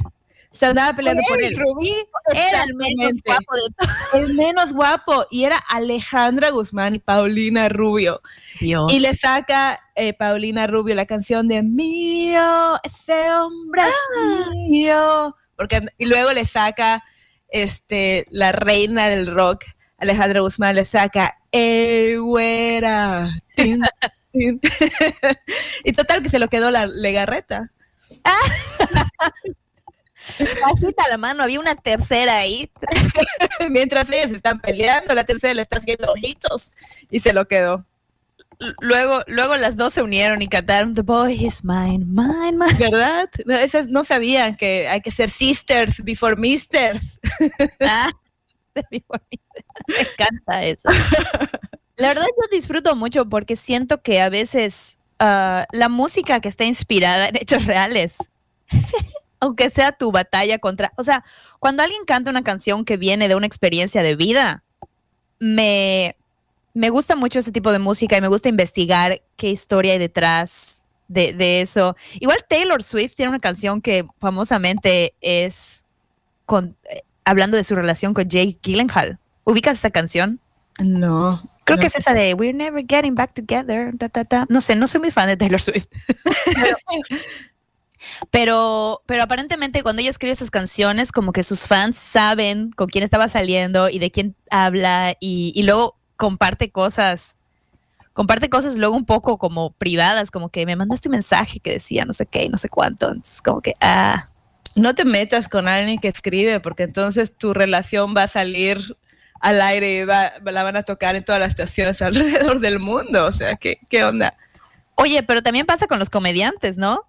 [0.50, 1.46] Se andaba peleando por él.
[1.46, 1.94] Eric Rubí
[2.32, 4.14] era el menos guapo de todos.
[4.14, 5.26] El menos guapo.
[5.30, 8.22] Y era Alejandra Guzmán y Paulina Rubio.
[8.58, 8.92] Dios.
[8.92, 15.36] Y le saca eh, Paulina Rubio la canción de Mío, ese hombre es mío.
[15.56, 17.04] Porque, y luego le saca
[17.48, 19.64] este, la reina del rock,
[19.98, 23.30] Alejandra Guzmán, le saca ¡Eh, güera!
[24.32, 27.72] Y total que se lo quedó la legarreta.
[30.38, 32.70] Bajita la mano, había una tercera ahí.
[33.70, 36.72] Mientras ellos están peleando, la tercera le está haciendo ojitos
[37.10, 37.86] y se lo quedó.
[38.80, 42.74] Luego, luego las dos se unieron y cantaron The Boy is mine, mine, mine.
[42.78, 43.28] ¿Verdad?
[43.46, 47.20] No, Esas no sabían que hay que ser sisters before misters.
[47.80, 48.10] Ah,
[48.90, 49.02] me
[50.00, 50.88] encanta eso.
[51.96, 56.64] La verdad yo disfruto mucho porque siento que a veces ah, la música que está
[56.64, 58.18] inspirada en hechos reales,
[59.40, 61.24] aunque sea tu batalla contra, o sea,
[61.58, 64.64] cuando alguien canta una canción que viene de una experiencia de vida,
[65.38, 66.16] me,
[66.74, 70.88] me gusta mucho ese tipo de música y me gusta investigar qué historia hay detrás
[71.08, 71.96] de, de eso.
[72.20, 75.86] Igual Taylor Swift tiene una canción que famosamente es
[76.46, 79.18] con, eh, hablando de su relación con Jake Gyllenhaal.
[79.44, 80.40] ¿Ubicas esta canción?
[80.78, 81.42] No.
[81.64, 81.80] Creo no.
[81.80, 83.92] que es esa de We're never getting back together.
[83.98, 84.46] ta, ta, ta.
[84.48, 85.88] No sé, no soy muy fan de Taylor Swift.
[86.44, 86.76] pero,
[88.30, 93.28] pero aparentemente cuando ella escribe esas canciones, como que sus fans saben con quién estaba
[93.28, 97.36] saliendo y de quién habla y, y luego comparte cosas.
[98.12, 102.04] Comparte cosas luego un poco como privadas, como que me mandaste un mensaje que decía
[102.04, 103.06] no sé qué y no sé cuánto.
[103.08, 104.28] Entonces, como que, ah,
[104.74, 108.78] No te metas con alguien que escribe, porque entonces tu relación va a salir
[109.40, 113.24] al aire y va- la van a tocar en todas las estaciones alrededor del mundo.
[113.26, 114.34] O sea, ¿qué, qué onda?
[114.96, 117.02] Oye, pero también pasa con los comediantes, ¿no?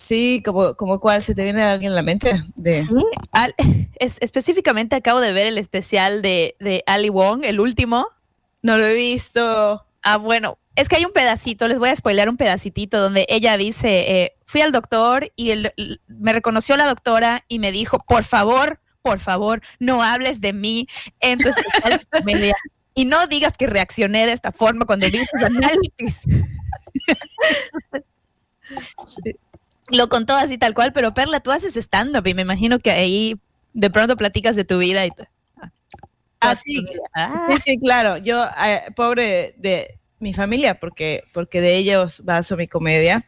[0.00, 2.30] Sí, como, como cuál, ¿se te viene alguien a la mente?
[2.54, 2.82] De...
[2.82, 2.88] Sí,
[3.32, 3.52] al-
[3.98, 8.06] es- específicamente acabo de ver el especial de, de Ali Wong, el último.
[8.62, 9.84] No lo he visto.
[10.04, 13.56] Ah, bueno, es que hay un pedacito, les voy a spoilear un pedacitito donde ella
[13.56, 15.72] dice, eh, fui al doctor y el-
[16.06, 20.86] me reconoció la doctora y me dijo, por favor, por favor, no hables de mí
[21.18, 22.52] en tu especial de.
[22.94, 26.22] Y no digas que reaccioné de esta forma cuando vi tus análisis.
[29.90, 33.36] Lo contó así tal cual, pero Perla, tú haces stand-up y me imagino que ahí
[33.72, 35.24] de pronto platicas de tu vida y t-
[36.40, 36.86] Ah, sí.
[37.14, 37.46] Ah.
[37.50, 38.16] Sí, sí, claro.
[38.18, 43.24] Yo, eh, pobre de mi familia, porque, porque de ellos baso mi comedia.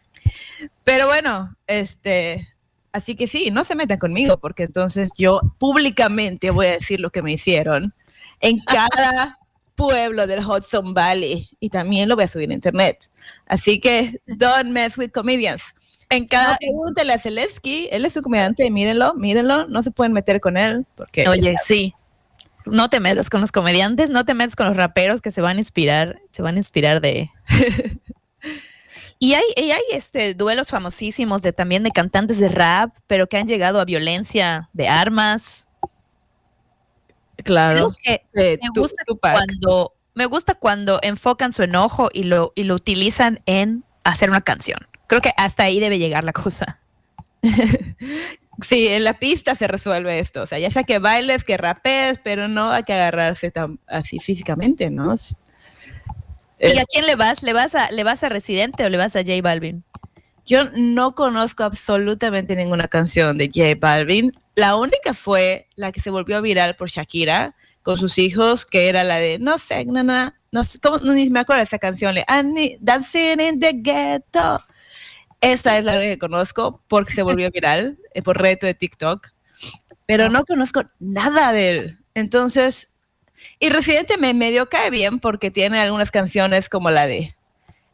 [0.85, 2.49] Pero bueno, este,
[2.92, 7.11] así que sí, no se metan conmigo, porque entonces yo públicamente voy a decir lo
[7.11, 7.94] que me hicieron
[8.40, 9.38] en cada
[9.77, 13.11] pueblo del Hudson Valley y también lo voy a subir a internet.
[13.46, 15.75] Así que don't mess with comedians.
[16.11, 16.57] En cada.
[16.59, 20.85] pregúntele a Zelensky, él es su comediante, mírenlo, mírenlo, no se pueden meter con él,
[20.96, 21.94] porque Oye, sí.
[22.66, 25.57] No te metas con los comediantes, no te metas con los raperos que se van
[25.57, 27.31] a inspirar, se van a inspirar de.
[29.18, 33.38] y hay, y hay este duelos famosísimos de también de cantantes de rap, pero que
[33.38, 35.68] han llegado a violencia de armas.
[37.44, 37.92] claro.
[37.92, 42.64] Creo que Eh, me gusta cuando me gusta cuando enfocan su enojo y lo, y
[42.64, 44.89] lo utilizan en hacer una canción.
[45.11, 46.79] Creo que hasta ahí debe llegar la cosa.
[48.62, 50.42] Sí, en la pista se resuelve esto.
[50.42, 54.18] O sea, ya sea que bailes, que rapees, pero no hay que agarrarse tan así
[54.18, 55.14] físicamente, ¿no?
[56.59, 57.42] ¿Y a quién le vas?
[57.42, 59.83] ¿Le vas a, le vas a Residente o le vas a J Balvin?
[60.44, 64.31] Yo no conozco absolutamente ninguna canción de J Balvin.
[64.57, 69.05] La única fue la que se volvió viral por Shakira con sus hijos, que era
[69.05, 70.99] la de no sé, no, no, no sé, ¿cómo?
[70.99, 74.61] No, ni me acuerdo de esa canción, le "I need Dancing in the Ghetto.
[75.40, 79.29] Esa es la que conozco porque se volvió viral eh, por reto de TikTok,
[80.07, 81.98] pero no conozco nada de él.
[82.14, 82.96] Entonces,
[83.59, 87.33] y Residente me medio cae bien porque tiene algunas canciones como la de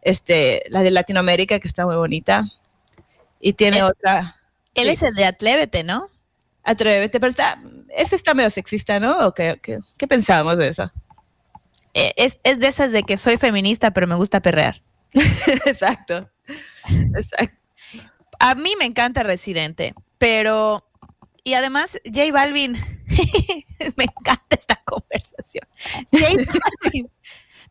[0.03, 2.45] este, la de Latinoamérica, que está muy bonita.
[3.41, 4.37] Y tiene Eh, otra,
[4.75, 4.93] Él Sí.
[4.95, 6.07] es el de Atlévete, ¿no?
[6.65, 7.61] Atrévete, pero está,
[7.97, 9.27] este está medio sexista, ¿no?
[9.27, 10.93] ¿O qué, qué, qué pensábamos de eso?
[11.95, 14.83] Eh, Es, es de esas de que soy feminista, pero me gusta perrear.
[15.67, 16.29] Exacto.
[17.17, 17.57] Exacto.
[18.39, 20.83] A mí me encanta Residente, pero.
[21.45, 22.73] Y además, J Balvin.
[23.97, 25.67] me encanta esta conversación.
[26.13, 26.27] J
[26.83, 27.11] Balvin.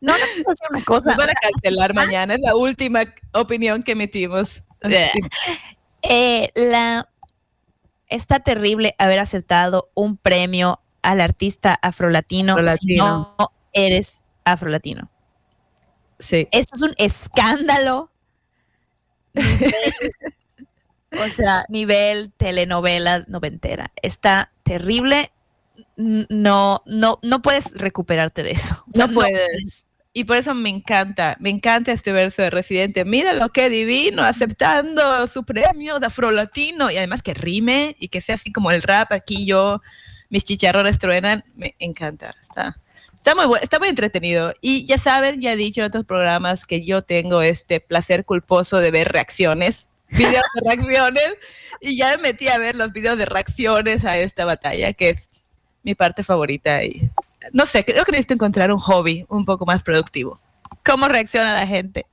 [0.00, 1.10] No, no quiero decir una cosa.
[1.10, 3.02] Nos van a cancelar mañana, es la última
[3.32, 4.64] opinión que emitimos.
[6.02, 7.08] Eh, la,
[8.08, 13.34] está terrible haber aceptado un premio al artista afrolatino, si Afrolatino.
[13.38, 15.10] no eres afrolatino.
[16.18, 16.48] Sí.
[16.50, 18.10] Eso es un escándalo.
[21.12, 23.92] O sea, nivel telenovela noventera.
[24.02, 25.32] Está terrible.
[25.96, 28.84] No, no, no puedes recuperarte de eso.
[28.88, 29.86] O sea, No puedes.
[30.12, 33.04] Y por eso me encanta, me encanta este verso de Residente.
[33.04, 36.90] Mira lo que divino, aceptando su premio de afrolatino.
[36.90, 39.12] Y además que rime y que sea así como el rap.
[39.12, 39.82] Aquí yo,
[40.30, 41.44] mis chicharrones truenan.
[41.54, 42.30] Me encanta.
[42.40, 42.80] Está,
[43.26, 44.54] está muy bueno, está muy entretenido.
[44.60, 48.78] Y ya saben, ya he dicho en otros programas que yo tengo este placer culposo
[48.78, 51.34] de ver reacciones, videos de reacciones.
[51.80, 55.28] Y ya me metí a ver los videos de reacciones a esta batalla, que es
[55.82, 56.84] mi parte favorita.
[56.84, 57.10] Y
[57.52, 60.40] no sé, creo que necesito encontrar un hobby un poco más productivo.
[60.84, 62.06] ¿Cómo reacciona la gente?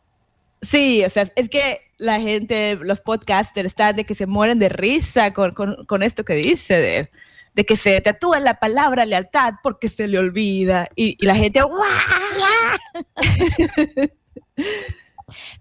[0.64, 4.70] Sí, o sea, es que la gente, los podcasters están de que se mueren de
[4.70, 7.10] risa con, con- con esto que dice, de,
[7.54, 10.88] de que se tatúa la palabra lealtad porque se le olvida.
[10.96, 11.62] Y, y la gente.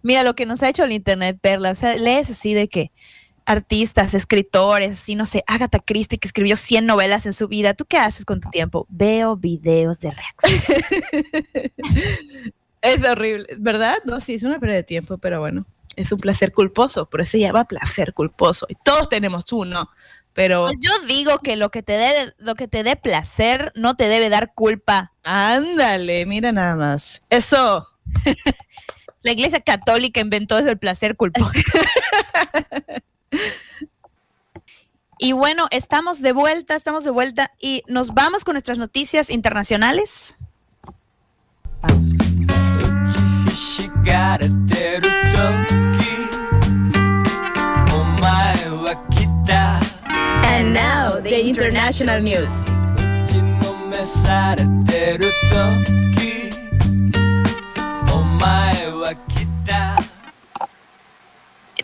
[0.02, 1.70] Mira lo que nos ha hecho el internet, Perla.
[1.70, 2.92] O sea, lees así de que
[3.44, 7.74] artistas, escritores, así no sé, Agatha Christie que escribió 100 novelas en su vida.
[7.74, 8.87] ¿Tú qué haces con tu tiempo?
[8.88, 10.62] Veo videos de reacción.
[12.83, 13.98] Es horrible, ¿verdad?
[14.05, 17.31] No, sí, es una pérdida de tiempo, pero bueno, es un placer culposo, por eso
[17.31, 18.66] se llama placer culposo.
[18.68, 19.88] Y todos tenemos uno,
[20.33, 23.97] pero Pues yo digo que lo que te dé lo que te dé placer no
[23.97, 25.12] te debe dar culpa.
[25.23, 27.23] ándale, mira nada más.
[27.31, 27.87] Eso,
[29.23, 31.53] La Iglesia Católica inventó eso el placer culposo.
[35.18, 40.37] y bueno, estamos de vuelta, estamos de vuelta y nos vamos con nuestras noticias internacionales.
[43.49, 43.91] し
[50.73, 52.49] Now, the international news.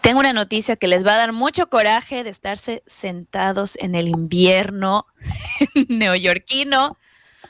[0.00, 4.08] Tengo una noticia que les va a dar mucho coraje de estarse sentados en el
[4.08, 5.06] invierno
[5.88, 6.96] neoyorquino,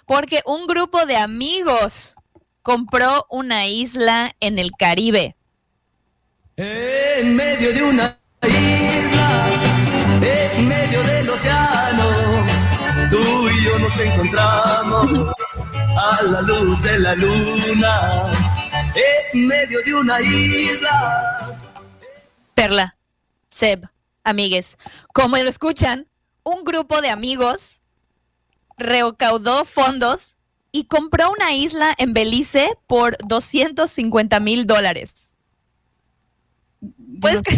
[0.07, 2.16] porque un grupo de amigos
[2.62, 5.36] compró una isla en el Caribe.
[6.57, 8.88] En medio de una isla
[11.39, 12.47] océano,
[13.11, 15.34] tú y yo nos encontramos
[15.97, 18.32] a la luz de la luna.
[19.32, 21.57] En medio de una isla.
[22.55, 22.97] Perla,
[23.47, 23.89] Seb,
[24.24, 24.78] amigues,
[25.12, 26.09] como lo escuchan,
[26.43, 27.82] un grupo de amigos
[28.76, 30.36] recaudó fondos
[30.72, 35.36] y compró una isla en Belice por 250 mil dólares.
[37.20, 37.43] Puedes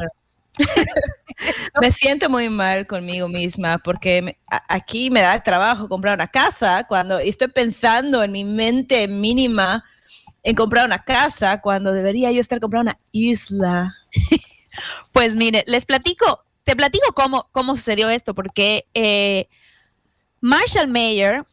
[1.81, 7.19] me siento muy mal conmigo misma porque aquí me da trabajo comprar una casa cuando
[7.19, 9.85] estoy pensando en mi mente mínima
[10.43, 13.95] en comprar una casa cuando debería yo estar comprando una isla.
[15.13, 19.47] pues mire, les platico, te platico cómo, cómo sucedió esto, porque eh,
[20.41, 21.45] Marshall Mayer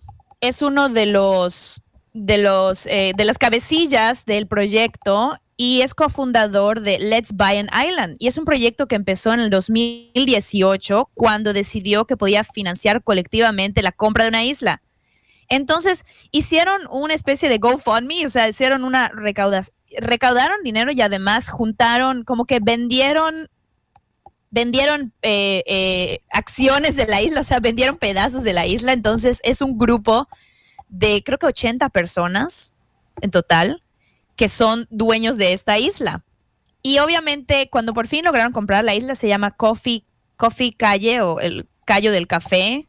[0.41, 1.82] es uno de los
[2.13, 7.69] de los eh, de las cabecillas del proyecto y es cofundador de Let's Buy an
[7.73, 8.15] Island.
[8.19, 13.81] Y es un proyecto que empezó en el 2018 cuando decidió que podía financiar colectivamente
[13.81, 14.83] la compra de una isla.
[15.49, 21.49] Entonces hicieron una especie de GoFundMe, o sea, hicieron una recaudación, recaudaron dinero y además
[21.49, 23.49] juntaron, como que vendieron
[24.49, 28.93] vendieron eh, eh, acciones de la isla, o sea, vendieron pedazos de la isla.
[28.93, 30.27] Entonces es un grupo
[30.89, 32.73] de creo que 80 personas
[33.21, 33.83] en total
[34.38, 36.23] que son dueños de esta isla.
[36.81, 40.05] Y obviamente cuando por fin lograron comprar la isla se llama Coffee,
[40.38, 42.88] Coffee Calle o el Cayo del Café.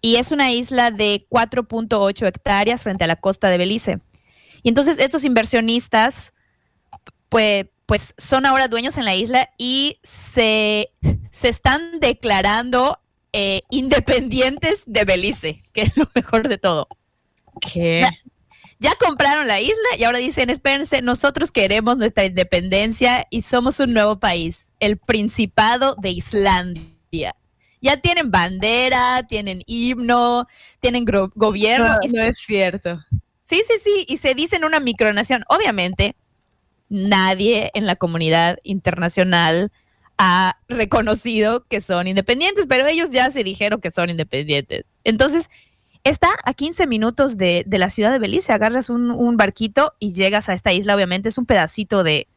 [0.00, 3.98] Y es una isla de 4.8 hectáreas frente a la costa de Belice.
[4.62, 6.34] Y entonces estos inversionistas,
[7.28, 10.90] pues, pues son ahora dueños en la isla y se,
[11.30, 13.00] se están declarando
[13.32, 16.88] eh, independientes de Belice, que es lo mejor de todo.
[17.60, 18.08] ¿Qué?
[18.86, 23.92] Ya compraron la isla y ahora dicen, espérense, nosotros queremos nuestra independencia y somos un
[23.92, 27.34] nuevo país, el Principado de Islandia.
[27.80, 30.46] Ya tienen bandera, tienen himno,
[30.78, 31.88] tienen gobierno.
[31.88, 33.04] No, no es cierto.
[33.42, 35.42] Sí, sí, sí, y se dicen una micronación.
[35.48, 36.14] Obviamente,
[36.88, 39.72] nadie en la comunidad internacional
[40.16, 44.84] ha reconocido que son independientes, pero ellos ya se dijeron que son independientes.
[45.02, 45.50] Entonces,
[46.08, 48.52] está a 15 minutos de, la ciudad de Belice.
[48.52, 50.94] Agarras un, barquito y llegas a esta isla.
[50.94, 52.28] Obviamente es un pedacito de,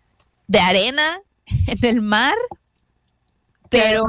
[0.59, 1.21] arena
[1.67, 2.35] en el mar.
[3.69, 4.03] Pero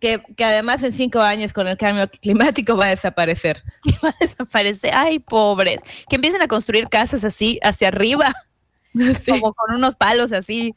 [0.00, 3.62] que, además en cinco años con el cambio climático va a desaparecer.
[4.04, 4.92] Va a desaparecer.
[4.94, 5.80] Ay, pobres.
[6.08, 8.32] Que empiecen a construir casas así hacia arriba.
[9.28, 10.74] Como con unos palos así.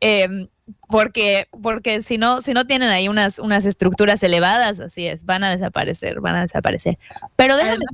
[0.00, 0.48] Em,
[0.88, 5.44] porque, porque si no, si no tienen ahí unas, unas estructuras elevadas, así es, van
[5.44, 6.98] a desaparecer, van a desaparecer.
[7.36, 7.84] Pero déjame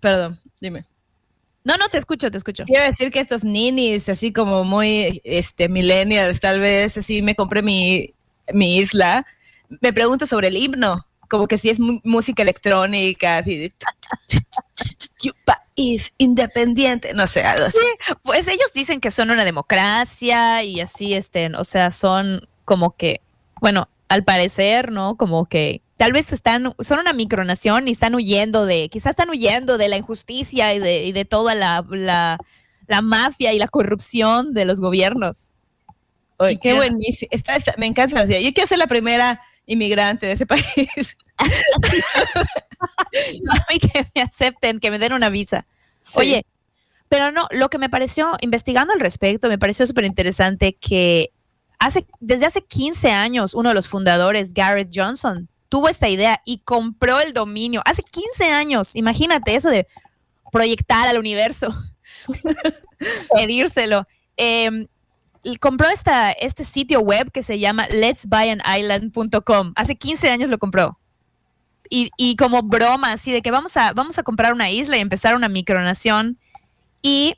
[0.00, 0.86] perdón, dime.
[1.64, 2.64] No, no, te escucho, te escucho.
[2.64, 7.60] Quiero decir que estos ninis, así como muy este, millennials, tal vez, así me compré
[7.60, 8.14] mi,
[8.52, 9.26] mi isla,
[9.80, 13.72] me pregunto sobre el himno, como que si es música electrónica, así de
[15.76, 17.78] país independiente, no sé, algo así.
[18.22, 23.20] pues ellos dicen que son una democracia y así estén, o sea, son como que,
[23.60, 25.16] bueno, al parecer, ¿no?
[25.16, 29.78] Como que tal vez están, son una micronación y están huyendo de, quizás están huyendo
[29.78, 32.38] de la injusticia y de, y de toda la, la,
[33.02, 35.52] mafia y la corrupción de los gobiernos.
[36.38, 37.30] Oye, qué buenísimo.
[37.78, 41.16] me encanta la Yo quiero ser la primera inmigrante de ese país.
[43.70, 45.66] y que me acepten, que me den una visa.
[46.14, 46.46] Oye,
[47.08, 51.32] pero no, lo que me pareció, investigando al respecto, me pareció súper interesante que
[51.78, 56.58] hace, desde hace 15 años, uno de los fundadores, Garrett Johnson, tuvo esta idea y
[56.58, 57.82] compró el dominio.
[57.84, 59.86] Hace 15 años, imagínate eso de
[60.52, 61.74] proyectar al universo,
[63.36, 64.06] pedírselo.
[64.36, 64.86] Eh,
[65.60, 69.72] compró esta, este sitio web que se llama letsbuyAnisland.com.
[69.76, 70.98] Hace 15 años lo compró.
[71.88, 75.00] Y, y, como broma, así de que vamos a, vamos a comprar una isla y
[75.00, 76.38] empezar una micronación.
[77.00, 77.36] Y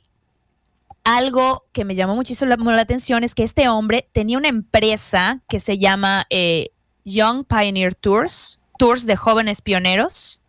[1.03, 5.59] algo que me llamó muchísimo la, atención es que este hombre tenía una empresa que
[5.59, 6.69] se llama eh,
[7.05, 10.41] Young Pioneer Tours, Tours de jóvenes pioneros,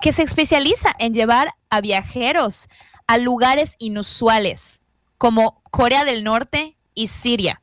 [0.00, 2.68] que se especializa en llevar a viajeros
[3.06, 4.82] a lugares inusuales
[5.18, 7.60] como Corea del Norte, y Siria.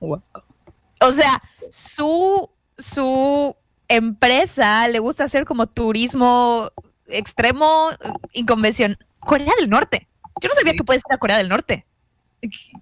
[0.00, 3.56] O sea, su, su
[3.88, 6.70] empresa le gusta hacer como turismo
[7.06, 7.90] extremo,
[8.32, 8.98] inconvencional.
[9.20, 10.08] Corea del Norte.
[10.40, 11.86] Yo no sabía que puede ser a Corea del Norte.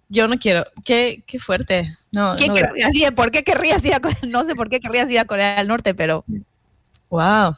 [0.08, 0.64] Yo no quiero.
[0.84, 1.96] Qué, qué fuerte.
[2.10, 5.24] No, ¿Qué no ¿Por qué querrías ir a No sé por qué querrías ir a
[5.24, 6.24] Corea del Norte, pero.
[7.10, 7.56] Wow.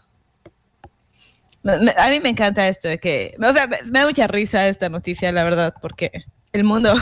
[1.97, 3.37] A mí me encanta esto de que.
[3.41, 6.25] O sea, me da mucha risa esta noticia, la verdad, porque
[6.55, 6.95] el mundo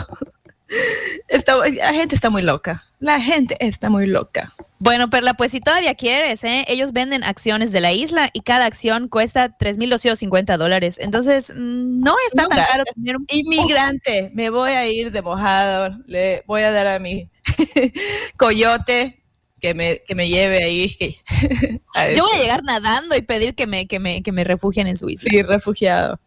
[1.28, 2.84] está, la gente está muy loca.
[2.98, 4.52] La gente está muy loca.
[4.78, 6.64] Bueno, Perla, pues si todavía quieres, ¿eh?
[6.68, 10.98] ellos venden acciones de la isla y cada acción cuesta 3.250 dólares.
[11.00, 13.26] Entonces, mm, no está tan caro tener un...
[13.28, 17.30] Inmigrante, me voy a ir de mojado, le voy a dar a mi
[18.36, 19.22] coyote
[19.60, 20.88] que me, que me lleve ahí.
[22.16, 24.96] Yo voy a llegar nadando y pedir que me, que me, que me refugien en
[24.96, 25.30] su isla.
[25.30, 26.18] Sí, refugiado.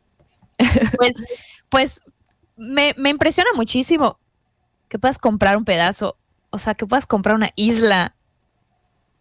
[0.98, 1.24] Pues,
[1.70, 2.02] pues
[2.58, 4.20] me, me impresiona muchísimo
[4.90, 6.18] que puedas comprar un pedazo,
[6.50, 8.16] o sea, que puedas comprar una isla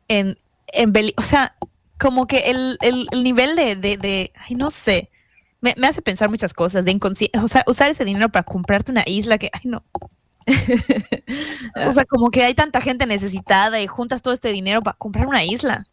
[0.08, 1.56] en, en Beli o sea,
[1.98, 5.10] como que el, el, el nivel de, de, de, ay, no sé,
[5.60, 8.92] me, me hace pensar muchas cosas, de inconsciente, o sea, usar ese dinero para comprarte
[8.92, 9.84] una isla que, ay, no.
[11.86, 15.26] o sea, como que hay tanta gente necesitada y juntas todo este dinero para comprar
[15.26, 15.88] una isla.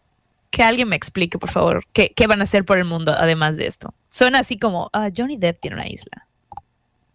[0.49, 3.55] Que alguien me explique, por favor, qué, qué van a hacer por el mundo además
[3.55, 3.93] de esto.
[4.09, 6.27] Suena así como, ah, Johnny Depp tiene una isla.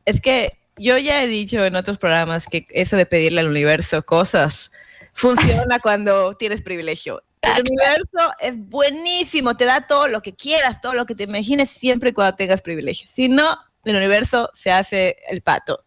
[0.07, 4.03] Es que yo ya he dicho en otros programas que eso de pedirle al universo
[4.03, 4.71] cosas
[5.13, 7.23] funciona cuando tienes privilegio.
[7.43, 11.69] El universo es buenísimo, te da todo lo que quieras, todo lo que te imagines
[11.71, 13.07] siempre y cuando tengas privilegio.
[13.09, 15.85] Si no, el universo se hace el pato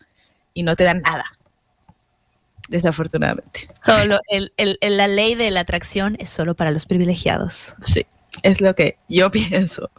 [0.53, 1.25] y no te da nada.
[2.69, 3.67] Desafortunadamente.
[3.81, 7.75] Solo el, el, el- la ley de la atracción es solo para los privilegiados.
[7.87, 8.05] Sí,
[8.43, 9.89] es lo que yo pienso.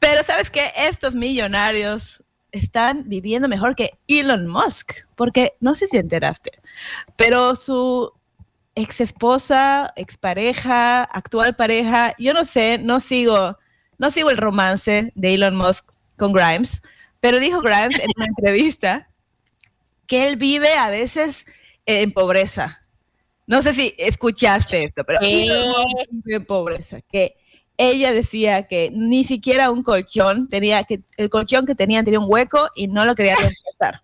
[0.00, 2.22] Pero sabes que estos millonarios
[2.52, 6.52] están viviendo mejor que Elon Musk, porque no sé si enteraste,
[7.16, 8.12] pero su
[8.74, 13.58] ex esposa, expareja, actual pareja, yo no sé, no sigo,
[13.98, 15.84] no sigo el romance de Elon Musk
[16.16, 16.82] con Grimes,
[17.20, 19.08] pero dijo Grimes en una entrevista
[20.06, 21.46] que él vive a veces
[21.86, 22.86] en pobreza.
[23.46, 27.36] No sé si escuchaste esto, pero Elon Musk vive en pobreza, que
[27.78, 32.26] ella decía que ni siquiera un colchón tenía, que el colchón que tenían tenía un
[32.28, 34.02] hueco y no lo quería reemplazar.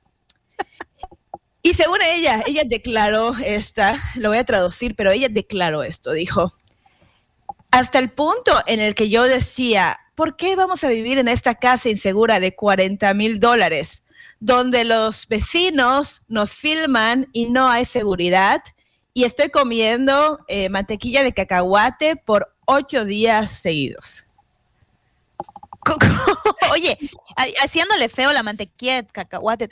[1.61, 6.55] Y según ella, ella declaró esta, lo voy a traducir, pero ella declaró esto, dijo,
[7.70, 11.57] hasta el punto en el que yo decía, ¿por qué vamos a vivir en esta
[11.57, 14.05] casa insegura de 40 mil dólares,
[14.39, 18.62] donde los vecinos nos filman y no hay seguridad?
[19.12, 24.25] Y estoy comiendo eh, mantequilla de cacahuate por ocho días seguidos.
[26.73, 26.99] Oye,
[27.37, 29.69] ha- haciéndole feo la mantequilla de cacahuate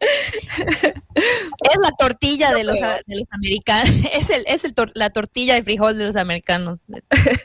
[0.00, 3.90] es la tortilla de los, de los americanos.
[4.12, 6.80] Es, el, es el tor- la tortilla de frijol de los americanos.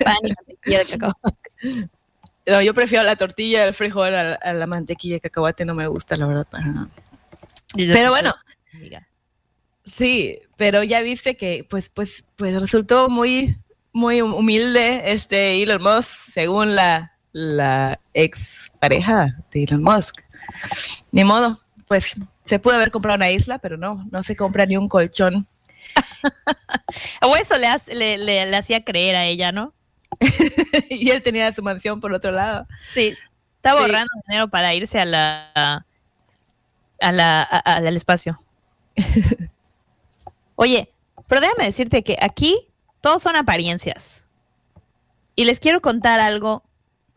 [0.03, 1.89] Pan y mantequilla de cacahuate.
[2.45, 5.87] No, yo prefiero la tortilla del frijol a, a la mantequilla de cacahuate, no me
[5.87, 6.89] gusta, la verdad, para nada.
[7.75, 8.33] Pero bueno,
[9.83, 13.55] sí, pero ya viste que pues, pues, pues resultó muy,
[13.93, 20.21] muy humilde este Elon Musk, según la, la ex pareja de Elon Musk.
[21.11, 22.15] Ni modo, pues
[22.45, 25.47] se pudo haber comprado una isla, pero no, no se compra ni un colchón.
[27.21, 29.73] O eso le, hace- le, le- le hacía creer a ella, ¿no?
[30.89, 32.67] y él tenía su mansión por otro lado.
[32.85, 33.15] Sí.
[33.57, 33.85] Estaba Sí.
[33.85, 35.85] ahorrando dinero para irse a la,
[36.99, 38.41] a la, a- a- al espacio.
[40.61, 40.93] Oye,
[41.27, 42.55] pero déjame decirte que aquí
[43.01, 44.27] todos son apariencias.
[45.35, 46.61] Y les quiero contar algo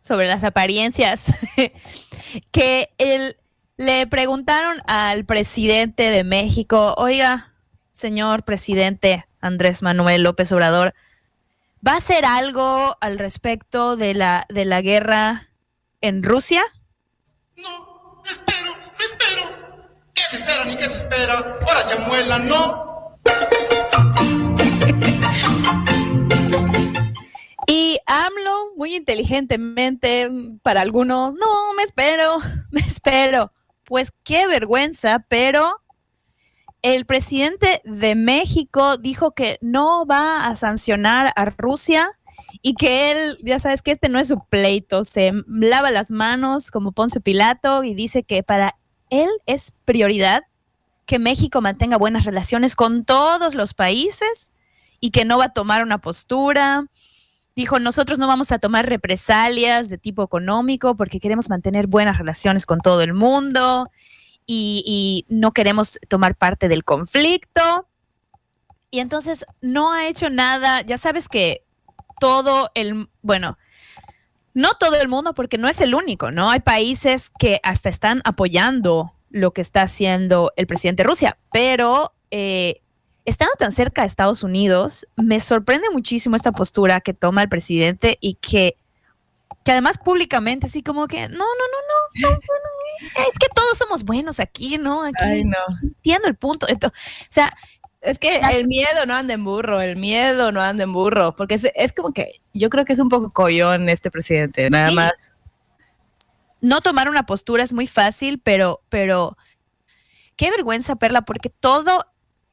[0.00, 1.26] sobre las apariencias.
[2.52, 3.36] que el,
[3.76, 7.52] le preguntaron al presidente de México, oiga,
[7.90, 10.94] señor presidente Andrés Manuel López Obrador,
[11.86, 15.50] ¿va a hacer algo al respecto de la, de la guerra
[16.00, 16.62] en Rusia?
[17.58, 19.82] No, espero, espero.
[20.14, 21.58] ¿Qué se espera ni qué se espera?
[21.60, 22.93] Ahora se amuelan, ¿no?
[27.66, 30.28] Y AMLO, muy inteligentemente,
[30.62, 32.36] para algunos, no, me espero,
[32.70, 33.52] me espero.
[33.84, 35.80] Pues qué vergüenza, pero
[36.82, 42.06] el presidente de México dijo que no va a sancionar a Rusia
[42.60, 46.70] y que él, ya sabes que este no es su pleito, se lava las manos
[46.70, 48.76] como Poncio Pilato y dice que para
[49.10, 50.42] él es prioridad
[51.06, 54.52] que México mantenga buenas relaciones con todos los países
[55.00, 56.86] y que no va a tomar una postura
[57.54, 62.66] dijo, nosotros no vamos a tomar represalias de tipo económico porque queremos mantener buenas relaciones
[62.66, 63.90] con todo el mundo
[64.46, 67.88] y, no queremos tomar parte del conflicto.
[68.90, 71.64] Y entonces no ha hecho nada, ya sabes que
[72.20, 73.58] todo el, bueno,
[74.52, 76.50] no todo el mundo porque no es el único, ¿no?
[76.50, 82.12] Hay países que hasta están apoyando lo que está haciendo el presidente de Rusia, pero...
[82.30, 82.80] eh,
[83.26, 88.18] estando tan cerca de Estados Unidos, me sorprende muchísimo esta postura que toma el presidente
[88.20, 88.76] y que,
[89.64, 91.48] que además públicamente, así como que, no, no, no,
[92.20, 95.04] no, no, no, no, es que todos somos buenos aquí, ¿no?
[95.04, 95.56] Aquí Ay, no.
[95.82, 96.66] entiendo el punto.
[96.66, 97.50] Ento- o sea,
[98.02, 101.54] Es que el miedo no anda en burro, el miedo no anda en burro, porque
[101.54, 104.94] es, es como que yo creo que es un poco collón este presidente, nada Sí.
[104.96, 105.33] más.
[106.64, 109.36] No tomar una postura es muy fácil, pero, pero
[110.36, 112.04] qué vergüenza, Perla, porque todo,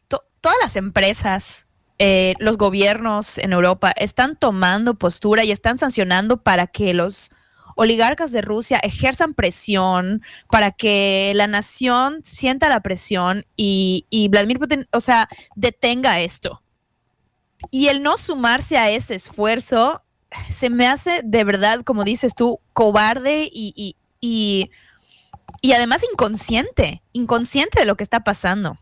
[0.09, 6.43] to- toda las empresas, eh, los gobiernos en Europa están tomando postura y están sancionando
[6.43, 7.30] para que los
[7.78, 14.59] oligarcas de Rusia ejerzan presión, para que la nación sienta la presión y, y Vladimir
[14.59, 16.62] Putin, o sea, detenga esto.
[17.72, 20.03] Y el no sumarse a ese esfuerzo
[20.49, 24.72] se me hace de verdad, como dices tú, cobarde y, y, y,
[25.76, 28.80] además inconsciente, inconsciente de lo que está pasando.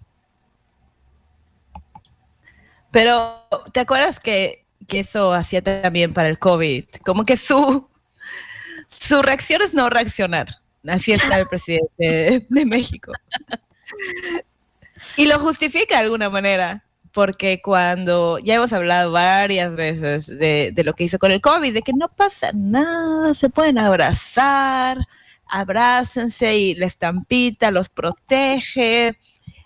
[2.91, 6.85] Pero, ¿te acuerdas que, que eso hacía también para el COVID?
[7.05, 7.87] Como que su,
[8.87, 10.47] su reacción es no reaccionar.
[10.87, 13.11] Así está el presidente de México.
[15.17, 20.93] Y lo justifica de alguna manera porque cuando ya hemos hablado varias veces de, lo
[20.93, 24.97] que hizo con el COVID, de que no pasa nada, se pueden abrazar,
[25.49, 29.17] abrácense y la estampita los protege,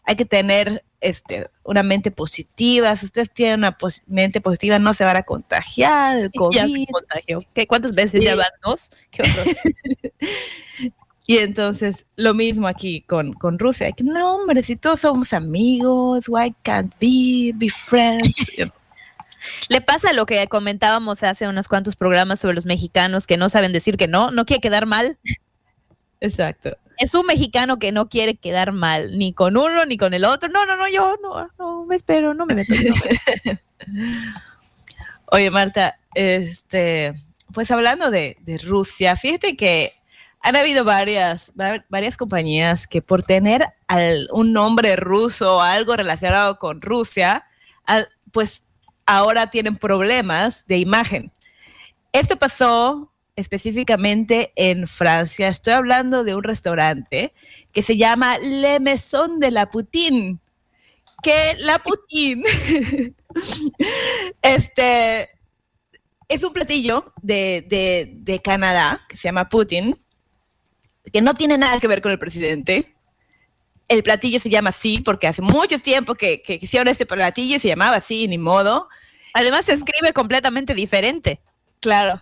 [0.06, 3.78] hay que tener este, una mente positiva, si ustedes tienen una
[4.08, 6.58] mente positiva no se van a contagiar el COVID.
[7.28, 8.90] Ya se ¿Cuántas veces ya van dos?
[9.12, 9.24] ¿Qué
[11.26, 13.92] Y entonces lo mismo aquí con, con Rusia.
[13.94, 18.52] Que, no, hombre, si todos somos amigos, why can't we be friends?
[19.70, 23.74] Le pasa lo que comentábamos hace unos cuantos programas sobre los mexicanos que no saben
[23.74, 25.18] decir que no, no quiere quedar mal.
[26.24, 26.78] Exacto.
[26.98, 30.48] Es un mexicano que no quiere quedar mal, ni con uno ni con el otro.
[30.48, 32.74] No, no, no, yo no, no me espero, no me meto.
[35.26, 37.14] Oye, Marta, este,
[37.54, 39.92] pues hablando de, de Rusia, fíjate que
[40.40, 41.54] han habido varias,
[41.90, 43.66] varias compañías que por tener
[44.32, 47.46] un nombre ruso o algo relacionado con Rusia,
[48.32, 48.64] pues
[49.06, 51.34] ahora tienen problemas de imagen.
[52.14, 55.48] Esto pasó específicamente en Francia.
[55.48, 57.34] Estoy hablando de un restaurante
[57.72, 60.40] que se llama Le Maison de la Poutine.
[61.22, 62.44] Que la Poutine
[64.42, 65.30] este,
[66.28, 67.66] es un platillo de,
[68.16, 69.96] de Canadá que se llama Putin
[71.12, 72.96] que no tiene nada que ver con el presidente.
[73.88, 77.60] El platillo se llama así porque hace mucho tiempo que, que hicieron este platillo y
[77.60, 78.88] se llamaba así, ni modo.
[79.34, 81.42] Además se escribe completamente diferente.
[81.80, 82.22] Claro.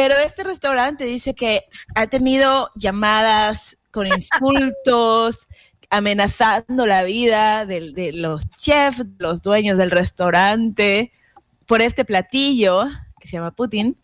[0.00, 5.46] Pero este restaurante dice que ha tenido llamadas con insultos,
[5.90, 11.12] amenazando la vida de, de, los chefs, los dueños del restaurante,
[11.66, 12.84] por este platillo
[13.20, 13.94] que se llama Putin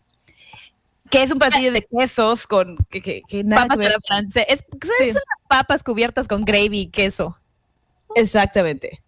[1.09, 4.45] que es un platillo de quesos con que, que, papas de la francesa.
[4.47, 7.39] Es, son unas papas cubiertas con gravy y queso.
[8.13, 9.01] Exactamente.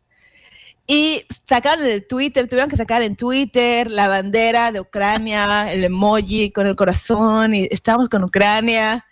[0.92, 6.50] Y sacaron el Twitter, tuvieron que sacar en Twitter la bandera de Ucrania, el emoji
[6.50, 9.06] con el corazón, y estamos con Ucrania,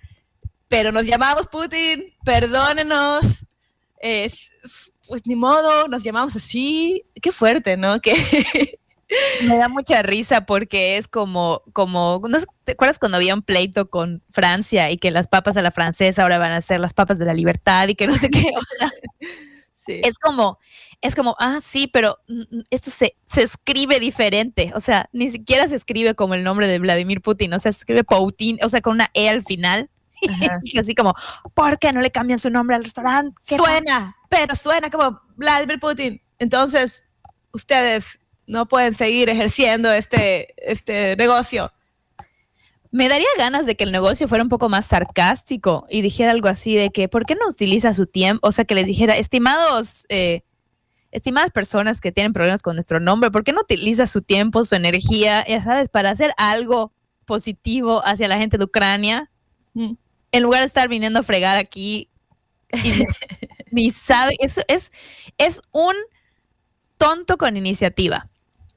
[0.67, 3.45] pero nos llamamos Putin, perdónenos,
[5.07, 8.01] pues ni modo, nos llamamos así, qué fuerte, ¿no?
[8.01, 8.15] Que
[9.47, 13.87] me da mucha risa porque es como, como, ¿no ¿te acuerdas cuando había un pleito
[13.91, 17.19] con Francia y que las papas a la francesa ahora van a ser las papas
[17.19, 18.45] de la libertad y que no sé qué?
[18.55, 18.91] O sea,
[19.77, 20.01] sí.
[20.03, 20.59] es como,
[21.01, 24.71] es como, ah, sí, pero mm, mm, esto se, se escribe diferente.
[24.75, 27.79] O sea, ni siquiera se escribe como el nombre de Vladimir Putin, o sea, se
[27.79, 29.89] escribe Putin, o sea, con una E al final.
[30.63, 31.13] y así como,
[31.53, 33.39] ¿por qué no le cambian su nombre al restaurante?
[33.55, 36.21] Suena, pero suena como Vladimir Putin.
[36.39, 37.07] Entonces,
[37.51, 41.71] ustedes no pueden seguir ejerciendo este, este negocio.
[42.97, 46.47] Me daría ganas de que el negocio fuera un poco más sarcástico y dijera algo
[46.47, 48.47] así de que, ¿por qué no utiliza su tiempo?
[48.47, 50.41] O sea, que les dijera, estimados, eh,
[51.11, 54.73] estimadas personas que tienen problemas con nuestro nombre, ¿por qué no utiliza su tiempo, su
[54.73, 56.91] energía, ya sabes, para hacer algo
[57.25, 59.29] positivo hacia la gente de Ucrania?
[59.75, 59.93] Mm.
[60.31, 62.09] En lugar de estar viniendo a fregar aquí
[62.83, 63.03] y
[63.69, 64.91] ni sabe, eso es,
[65.37, 65.93] es un
[66.97, 68.27] tonto con iniciativa.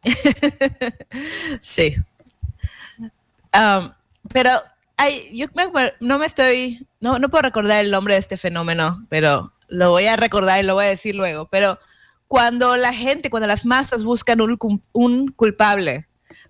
[1.63, 1.97] sí.
[3.55, 3.93] Um,
[4.33, 4.51] pero
[4.97, 5.47] ay, yo
[6.01, 10.07] no me estoy, no, no puedo recordar el nombre de este fenómeno, pero lo voy
[10.07, 11.49] a recordar y lo voy a decir luego.
[11.49, 11.79] Pero
[12.29, 14.41] cuando la gente, cuando las masas buscan
[14.93, 16.07] un, culpable,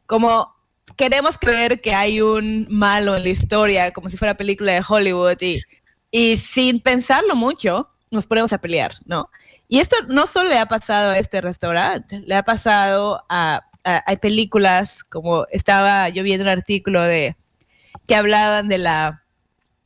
[0.07, 0.55] como
[0.97, 5.41] queremos creer que hay un malo en la historia, como si fuera película de Hollywood,
[5.41, 5.61] y,
[6.11, 9.31] y sin pensarlo mucho, nos ponemos a pelear, ¿no?
[9.69, 14.17] Y esto no solo le ha pasado a este restaurante, le ha pasado a, hay
[14.17, 17.37] películas como estaba yo viendo un artículo de
[18.11, 19.23] que hablaban de la,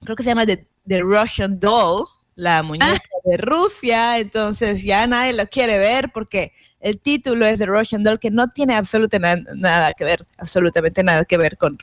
[0.02, 0.66] creo que se llama The,
[1.02, 2.06] Russian Doll,
[2.36, 3.20] la muñeca ah.
[3.22, 8.18] de Rusia, entonces ya nadie lo quiere ver porque el título es The Russian Doll,
[8.18, 11.76] que no tiene absolutamente nada que ver, absolutamente nada que ver con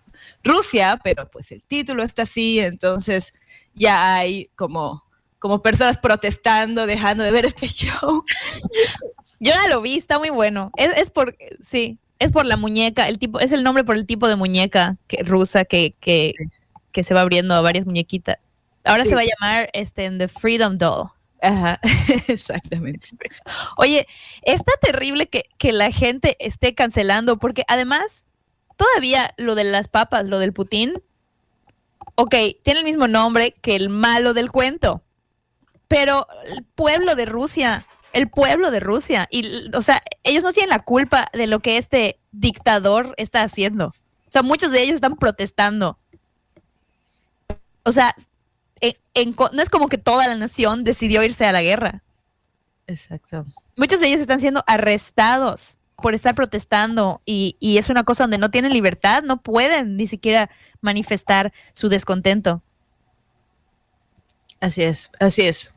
[0.44, 3.36] Rusia, pero pues el título está así, entonces
[3.76, 5.04] ya hay como
[5.38, 8.24] como personas protestando, dejando de ver este show.
[9.40, 10.72] Yo ya lo vi, está muy bueno.
[10.76, 14.06] Es, es por, sí, es por la muñeca, el tipo, es el nombre por el
[14.06, 16.34] tipo de muñeca que, rusa que, que,
[16.92, 18.38] que se va abriendo a varias muñequitas.
[18.84, 19.10] Ahora Sí.
[19.10, 21.10] se va a llamar este, The Freedom Doll.
[21.42, 21.80] Ajá,
[22.28, 23.08] exactamente.
[23.78, 24.06] Oye,
[24.44, 28.28] está terrible que, que la gente esté cancelando, porque además,
[28.78, 30.94] todavía lo de las papas, lo del Putin,
[32.16, 35.04] ok, tiene el mismo nombre que el malo del cuento,
[35.88, 40.70] pero el pueblo de Rusia, el pueblo de Rusia, y, o sea, ellos no tienen
[40.70, 43.88] la culpa de lo que este dictador está haciendo.
[43.88, 45.98] O sea, muchos de ellos están protestando.
[47.84, 48.16] O sea,
[48.80, 52.04] en- en no es como que toda la nación decidió irse a la guerra
[52.88, 53.46] Exacto.
[53.78, 58.40] muchos de ellos están siendo arrestados por estar protestando y, y es una cosa donde
[58.40, 60.50] no tienen libertad, no pueden ni siquiera
[60.82, 62.64] manifestar su descontento.
[64.60, 65.72] Así es, así es.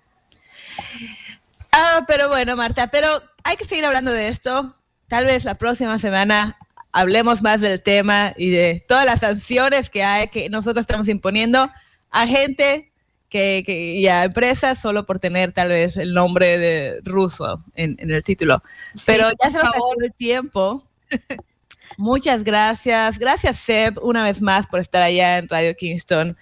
[1.77, 3.09] Ah, pero bueno, Marta, pero
[3.43, 4.75] hay que seguir hablando de esto.
[5.09, 6.57] Tal vez la próxima semana
[6.93, 11.69] hablemos más del tema y de todas las sanciones que hay que nosotros estamos imponiendo
[12.11, 12.93] a gente
[13.29, 17.97] que, que- y a empresas solo por tener tal vez el nombre de ruso en,
[17.99, 18.63] en el título.
[19.07, 20.89] Pero ya se nos acabó el tiempo.
[21.97, 23.19] Muchas gracias.
[23.19, 26.37] Gracias, Seb, una vez más por estar allá en Radio Kingston.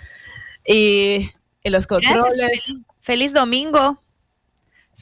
[0.67, 1.31] Y
[1.65, 2.39] en los controles.
[2.39, 4.03] Feliz, feliz domingo.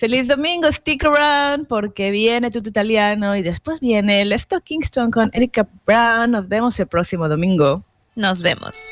[0.00, 4.34] Feliz domingo, stick around porque viene Tuto Italiano y después viene el
[4.64, 6.30] Kingston con Erika Brown.
[6.30, 7.84] Nos vemos el próximo domingo.
[8.14, 8.90] Nos vemos.